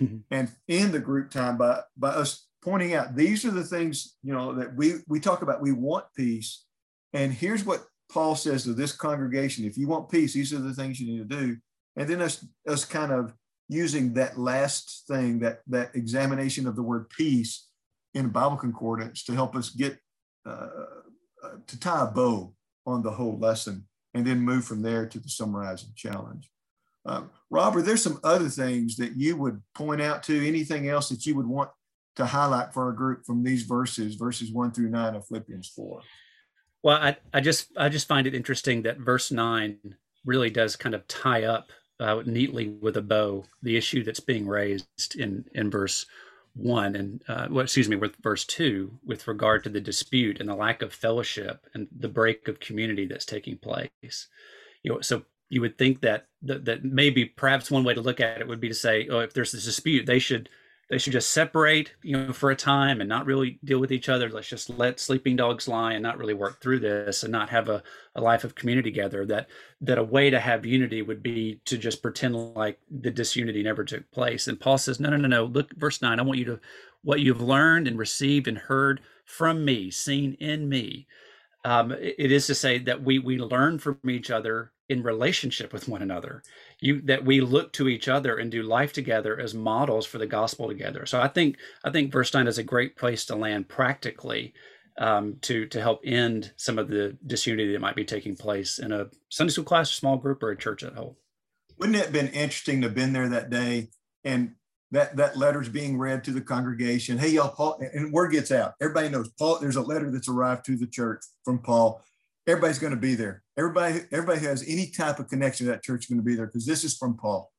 Mm-hmm. 0.00 0.18
and 0.30 0.48
in 0.68 0.92
the 0.92 1.00
group 1.00 1.30
time 1.32 1.58
by 1.58 1.80
by 1.96 2.10
us 2.10 2.46
pointing 2.62 2.94
out 2.94 3.14
these 3.14 3.44
are 3.44 3.50
the 3.50 3.64
things 3.64 4.16
you 4.22 4.32
know 4.32 4.52
that 4.52 4.74
we 4.74 4.94
we 5.08 5.20
talk 5.20 5.42
about 5.42 5.62
we 5.62 5.72
want 5.72 6.04
peace 6.16 6.64
and 7.12 7.32
here's 7.32 7.64
what 7.64 7.84
paul 8.12 8.34
says 8.34 8.64
to 8.64 8.74
this 8.74 8.92
congregation 8.92 9.64
if 9.64 9.78
you 9.78 9.86
want 9.86 10.10
peace 10.10 10.34
these 10.34 10.52
are 10.52 10.58
the 10.58 10.74
things 10.74 11.00
you 11.00 11.06
need 11.10 11.30
to 11.30 11.36
do 11.36 11.56
and 11.96 12.08
then 12.08 12.20
us 12.20 12.44
us 12.66 12.84
kind 12.84 13.12
of 13.12 13.34
using 13.70 14.12
that 14.14 14.36
last 14.36 15.04
thing, 15.06 15.38
that, 15.38 15.60
that 15.68 15.94
examination 15.94 16.66
of 16.66 16.74
the 16.74 16.82
word 16.82 17.08
peace 17.08 17.68
in 18.14 18.28
Bible 18.28 18.56
concordance 18.56 19.22
to 19.24 19.32
help 19.32 19.54
us 19.54 19.70
get 19.70 19.96
uh, 20.44 20.66
uh, 21.44 21.50
to 21.68 21.78
tie 21.78 22.02
a 22.02 22.06
bow 22.06 22.52
on 22.84 23.02
the 23.02 23.10
whole 23.12 23.38
lesson 23.38 23.86
and 24.12 24.26
then 24.26 24.40
move 24.40 24.64
from 24.64 24.82
there 24.82 25.06
to 25.06 25.20
the 25.20 25.28
summarizing 25.28 25.90
challenge. 25.94 26.50
Um, 27.06 27.30
Robert, 27.48 27.82
there's 27.82 28.02
some 28.02 28.18
other 28.24 28.48
things 28.48 28.96
that 28.96 29.16
you 29.16 29.36
would 29.36 29.62
point 29.76 30.02
out 30.02 30.24
to, 30.24 30.46
anything 30.46 30.88
else 30.88 31.08
that 31.08 31.24
you 31.24 31.36
would 31.36 31.46
want 31.46 31.70
to 32.20 32.26
highlight 32.26 32.72
for 32.72 32.84
our 32.84 32.92
group 32.92 33.24
from 33.26 33.42
these 33.42 33.64
verses, 33.64 34.14
verses 34.14 34.52
one 34.52 34.70
through 34.70 34.90
nine 34.90 35.14
of 35.14 35.26
Philippians 35.26 35.68
4? 35.68 36.00
Well, 36.82 36.96
I, 36.96 37.16
I 37.34 37.40
just 37.40 37.68
I 37.76 37.88
just 37.88 38.08
find 38.08 38.26
it 38.26 38.34
interesting 38.34 38.82
that 38.82 38.98
verse 38.98 39.30
nine 39.30 39.78
really 40.24 40.50
does 40.50 40.76
kind 40.76 40.94
of 40.94 41.06
tie 41.08 41.44
up 41.44 41.72
uh, 41.98 42.22
neatly 42.24 42.68
with 42.68 42.96
a 42.96 43.02
bow 43.02 43.44
the 43.62 43.76
issue 43.76 44.02
that's 44.02 44.20
being 44.20 44.46
raised 44.46 45.16
in 45.16 45.44
in 45.54 45.70
verse 45.70 46.06
one 46.54 46.96
and 46.96 47.22
uh, 47.28 47.46
well, 47.50 47.62
excuse 47.62 47.88
me 47.88 47.96
with 47.96 48.16
verse 48.22 48.44
two 48.44 48.90
with 49.04 49.28
regard 49.28 49.62
to 49.62 49.70
the 49.70 49.80
dispute 49.80 50.40
and 50.40 50.48
the 50.48 50.54
lack 50.54 50.82
of 50.82 50.92
fellowship 50.92 51.66
and 51.74 51.86
the 51.98 52.08
break 52.08 52.48
of 52.48 52.58
community 52.60 53.06
that's 53.06 53.26
taking 53.26 53.58
place 53.58 54.28
you 54.82 54.90
know 54.90 55.00
so 55.00 55.22
you 55.50 55.60
would 55.60 55.76
think 55.76 56.00
that 56.00 56.26
that, 56.42 56.64
that 56.64 56.84
maybe 56.84 57.24
perhaps 57.24 57.70
one 57.70 57.84
way 57.84 57.94
to 57.94 58.00
look 58.00 58.20
at 58.20 58.40
it 58.40 58.48
would 58.48 58.60
be 58.60 58.68
to 58.68 58.74
say 58.74 59.06
oh 59.10 59.20
if 59.20 59.34
there's 59.34 59.52
this 59.52 59.64
dispute 59.64 60.06
they 60.06 60.18
should 60.18 60.48
they 60.90 60.98
should 60.98 61.12
just 61.12 61.30
separate 61.30 61.94
you 62.02 62.16
know 62.16 62.32
for 62.32 62.50
a 62.50 62.56
time 62.56 63.00
and 63.00 63.08
not 63.08 63.24
really 63.24 63.58
deal 63.64 63.78
with 63.78 63.92
each 63.92 64.08
other. 64.08 64.28
Let's 64.28 64.48
just 64.48 64.68
let 64.68 65.00
sleeping 65.00 65.36
dogs 65.36 65.68
lie 65.68 65.92
and 65.92 66.02
not 66.02 66.18
really 66.18 66.34
work 66.34 66.60
through 66.60 66.80
this 66.80 67.22
and 67.22 67.32
not 67.32 67.48
have 67.48 67.68
a, 67.68 67.82
a 68.16 68.20
life 68.20 68.44
of 68.44 68.56
community 68.56 68.90
together. 68.90 69.24
That 69.24 69.48
that 69.80 69.98
a 69.98 70.02
way 70.02 70.28
to 70.28 70.40
have 70.40 70.66
unity 70.66 71.00
would 71.00 71.22
be 71.22 71.60
to 71.64 71.78
just 71.78 72.02
pretend 72.02 72.34
like 72.54 72.80
the 72.90 73.10
disunity 73.10 73.62
never 73.62 73.84
took 73.84 74.10
place. 74.10 74.48
And 74.48 74.60
paul 74.60 74.76
says 74.76 75.00
no 75.00 75.08
no 75.08 75.16
no 75.16 75.28
no. 75.28 75.44
Look 75.44 75.74
verse 75.76 76.02
9 76.02 76.18
i 76.18 76.22
want 76.22 76.38
you 76.38 76.44
to 76.44 76.60
what 77.02 77.20
you've 77.20 77.40
learned 77.40 77.88
and 77.88 77.98
received 77.98 78.46
and 78.46 78.58
heard 78.58 79.00
from 79.24 79.64
me 79.64 79.90
seen 79.90 80.34
in 80.34 80.68
me 80.68 81.06
um, 81.64 81.92
it 81.92 82.32
is 82.32 82.46
to 82.46 82.54
say 82.54 82.78
that 82.78 83.02
we 83.02 83.18
we 83.18 83.38
learn 83.38 83.78
from 83.78 83.98
each 84.08 84.30
other 84.30 84.72
in 84.88 85.02
relationship 85.02 85.72
with 85.72 85.88
one 85.88 86.02
another. 86.02 86.42
You 86.80 87.00
that 87.02 87.24
we 87.24 87.40
look 87.40 87.72
to 87.74 87.88
each 87.88 88.08
other 88.08 88.36
and 88.38 88.50
do 88.50 88.62
life 88.62 88.92
together 88.92 89.38
as 89.38 89.54
models 89.54 90.06
for 90.06 90.18
the 90.18 90.26
gospel 90.26 90.68
together. 90.68 91.06
So 91.06 91.20
i 91.20 91.28
think 91.28 91.56
i 91.84 91.90
think 91.90 92.12
verse 92.12 92.32
9 92.32 92.46
is 92.46 92.58
a 92.58 92.64
great 92.64 92.96
place 92.96 93.24
to 93.26 93.36
land 93.36 93.68
practically 93.68 94.54
um, 94.98 95.36
to 95.42 95.66
to 95.66 95.80
help 95.80 96.00
end 96.04 96.52
some 96.56 96.78
of 96.78 96.88
the 96.88 97.16
disunity 97.26 97.72
that 97.72 97.80
might 97.80 97.96
be 97.96 98.04
taking 98.04 98.36
place 98.36 98.78
in 98.78 98.92
a 98.92 99.06
sunday 99.28 99.52
school 99.52 99.64
class 99.64 99.90
small 99.90 100.16
group 100.16 100.42
or 100.42 100.50
a 100.50 100.56
church 100.56 100.82
at 100.82 100.94
whole. 100.94 101.16
Wouldn't 101.78 101.96
it 101.96 102.04
have 102.04 102.12
been 102.12 102.28
interesting 102.28 102.80
to 102.80 102.88
have 102.88 102.94
been 102.94 103.12
there 103.12 103.28
that 103.28 103.50
day? 103.50 103.88
And 104.24 104.54
that 104.92 105.16
that 105.16 105.36
letter's 105.36 105.68
being 105.68 105.96
read 105.96 106.24
to 106.24 106.32
the 106.32 106.40
congregation 106.40 107.16
hey 107.16 107.28
y'all 107.28 107.48
paul 107.48 107.80
and 107.94 108.12
word 108.12 108.32
gets 108.32 108.50
out 108.50 108.74
everybody 108.80 109.08
knows 109.08 109.28
paul 109.38 109.58
there's 109.60 109.76
a 109.76 109.80
letter 109.80 110.10
that's 110.10 110.28
arrived 110.28 110.64
to 110.64 110.76
the 110.76 110.86
church 110.86 111.20
from 111.44 111.58
paul 111.58 112.02
everybody's 112.50 112.78
going 112.78 112.94
to 112.94 112.98
be 112.98 113.14
there. 113.14 113.42
Everybody, 113.56 114.00
everybody 114.12 114.40
has 114.40 114.64
any 114.66 114.90
type 114.90 115.18
of 115.18 115.28
connection 115.28 115.66
to 115.66 115.72
that 115.72 115.82
church 115.82 116.04
is 116.04 116.06
going 116.06 116.18
to 116.18 116.24
be 116.24 116.34
there 116.34 116.46
because 116.46 116.66
this 116.66 116.84
is 116.84 116.96
from 116.96 117.16
Paul. 117.16 117.50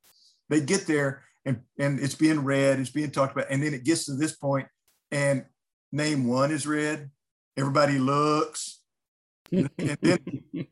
They 0.49 0.61
get 0.61 0.87
there 0.87 1.23
and, 1.45 1.61
and 1.79 1.99
it's 1.99 2.15
being 2.15 2.43
read, 2.43 2.79
it's 2.79 2.89
being 2.89 3.11
talked 3.11 3.33
about, 3.33 3.49
and 3.49 3.63
then 3.63 3.73
it 3.73 3.83
gets 3.83 4.05
to 4.05 4.13
this 4.13 4.35
point, 4.35 4.67
and 5.11 5.45
name 5.91 6.27
one 6.27 6.51
is 6.51 6.67
read. 6.67 7.09
Everybody 7.57 7.97
looks. 7.97 8.79
and 9.51 9.69
then 9.77 10.19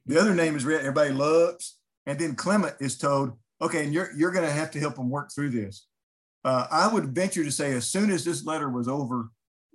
the 0.06 0.20
other 0.20 0.36
name 0.36 0.56
is 0.56 0.66
read, 0.66 0.82
everybody 0.82 1.12
looks. 1.12 1.78
And 2.06 2.18
then 2.20 2.36
Clement 2.36 2.76
is 2.80 2.98
told, 2.98 3.34
okay, 3.62 3.84
and 3.84 3.94
you're 3.94 4.12
you're 4.16 4.32
going 4.32 4.46
to 4.46 4.52
have 4.52 4.72
to 4.72 4.80
help 4.80 4.96
them 4.96 5.10
work 5.10 5.32
through 5.34 5.50
this. 5.50 5.86
Uh, 6.44 6.68
I 6.72 6.88
would 6.92 7.14
venture 7.14 7.44
to 7.44 7.52
say, 7.52 7.74
as 7.74 7.88
soon 7.88 8.12
as 8.12 8.24
this 8.24 8.46
letter 8.46 8.70
was 8.70 8.88
over 8.88 9.30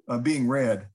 uh, 0.09 0.19
being 0.19 0.49
read, 0.49 0.89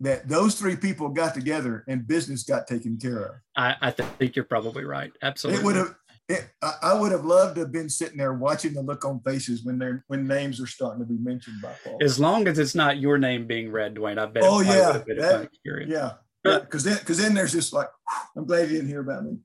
that 0.00 0.28
those 0.28 0.54
three 0.54 0.76
people 0.76 1.08
got 1.08 1.34
together 1.34 1.84
and 1.88 2.06
business 2.06 2.44
got 2.44 2.66
taken 2.66 2.98
care 2.98 3.22
of. 3.22 3.34
I, 3.56 3.76
I 3.80 3.90
think 3.90 4.36
you're 4.36 4.44
probably 4.44 4.84
right. 4.84 5.10
Absolutely. 5.22 5.60
It 5.60 5.64
would 5.64 5.76
have. 5.76 5.94
It, 6.28 6.46
I 6.82 6.92
would 6.92 7.10
have 7.10 7.24
loved 7.24 7.54
to 7.54 7.62
have 7.62 7.72
been 7.72 7.88
sitting 7.88 8.18
there 8.18 8.34
watching 8.34 8.74
the 8.74 8.82
look 8.82 9.02
on 9.06 9.20
faces 9.20 9.64
when 9.64 9.78
they're 9.78 10.04
when 10.08 10.26
names 10.26 10.60
are 10.60 10.66
starting 10.66 11.00
to 11.00 11.06
be 11.06 11.16
mentioned 11.16 11.62
by 11.62 11.72
Paul. 11.82 11.96
As 12.02 12.20
long 12.20 12.46
as 12.48 12.58
it's 12.58 12.74
not 12.74 12.98
your 12.98 13.16
name 13.16 13.46
being 13.46 13.72
read, 13.72 13.94
Dwayne, 13.94 14.18
I 14.18 14.26
bet. 14.26 14.42
Oh 14.44 14.60
yeah, 14.60 15.02
that, 15.06 15.48
yeah, 15.64 15.84
yeah. 15.86 16.12
Because 16.60 16.84
then, 16.84 16.98
because 16.98 17.16
then 17.16 17.32
there's 17.32 17.52
just 17.52 17.72
like, 17.72 17.88
I'm 18.36 18.44
glad 18.44 18.68
you 18.68 18.76
didn't 18.76 18.88
hear 18.88 19.00
about 19.00 19.24
me. 19.24 19.38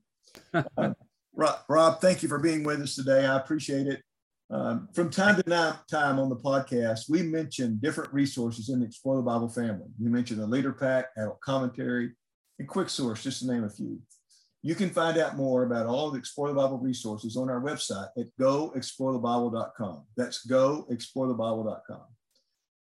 uh, 0.76 0.92
Rob, 1.34 1.58
Rob, 1.70 2.00
thank 2.02 2.22
you 2.22 2.28
for 2.28 2.38
being 2.38 2.64
with 2.64 2.82
us 2.82 2.94
today. 2.94 3.24
I 3.24 3.38
appreciate 3.38 3.86
it. 3.86 4.02
Um, 4.50 4.88
from 4.94 5.10
time 5.10 5.36
to 5.36 5.42
time 5.90 6.18
on 6.18 6.28
the 6.28 6.36
podcast, 6.36 7.08
we 7.08 7.22
mention 7.22 7.78
different 7.82 8.12
resources 8.12 8.68
in 8.68 8.80
the 8.80 8.86
Explore 8.86 9.16
the 9.16 9.22
Bible 9.22 9.48
family. 9.48 9.86
We 10.00 10.10
mentioned 10.10 10.40
the 10.40 10.46
Leader 10.46 10.72
Pack, 10.72 11.06
adult 11.16 11.40
commentary, 11.40 12.12
and 12.58 12.68
Quick 12.68 12.88
Source, 12.90 13.22
just 13.22 13.40
to 13.40 13.46
name 13.52 13.64
a 13.64 13.70
few. 13.70 14.00
You 14.62 14.74
can 14.74 14.90
find 14.90 15.18
out 15.18 15.36
more 15.36 15.64
about 15.64 15.86
all 15.86 16.10
the 16.10 16.18
Explore 16.18 16.48
the 16.48 16.54
Bible 16.54 16.78
resources 16.78 17.36
on 17.36 17.50
our 17.50 17.60
website 17.60 18.08
at 18.18 18.26
goexplorethebible.com. 18.40 20.04
That's 20.16 20.46
goexplorethebible.com. 20.46 22.02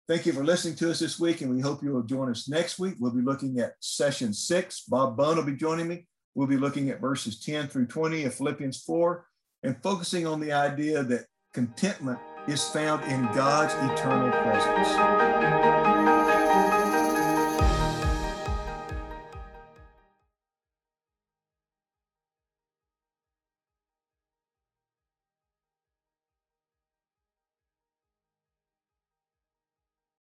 Thank 0.08 0.26
you 0.26 0.32
for 0.32 0.44
listening 0.44 0.74
to 0.76 0.90
us 0.90 0.98
this 0.98 1.20
week, 1.20 1.40
and 1.40 1.54
we 1.54 1.60
hope 1.60 1.82
you 1.82 1.92
will 1.92 2.02
join 2.02 2.30
us 2.30 2.48
next 2.48 2.78
week. 2.78 2.96
We'll 2.98 3.14
be 3.14 3.22
looking 3.22 3.60
at 3.60 3.74
session 3.80 4.32
six. 4.32 4.82
Bob 4.82 5.16
Bone 5.16 5.36
will 5.36 5.44
be 5.44 5.54
joining 5.56 5.88
me. 5.88 6.06
we'll 6.34 6.48
be 6.48 6.56
looking 6.56 6.90
at 6.90 7.00
verses 7.00 7.40
10 7.40 7.68
through 7.68 7.86
20 7.86 8.24
of 8.24 8.34
Philippians 8.34 8.82
4 8.82 9.24
and 9.62 9.82
focusing 9.82 10.26
on 10.26 10.40
the 10.40 10.52
idea 10.52 11.02
that 11.02 11.26
contentment 11.52 12.18
is 12.46 12.62
found 12.68 13.02
in 13.10 13.22
God's 13.34 13.74
eternal 13.74 14.30
presence. 14.30 15.79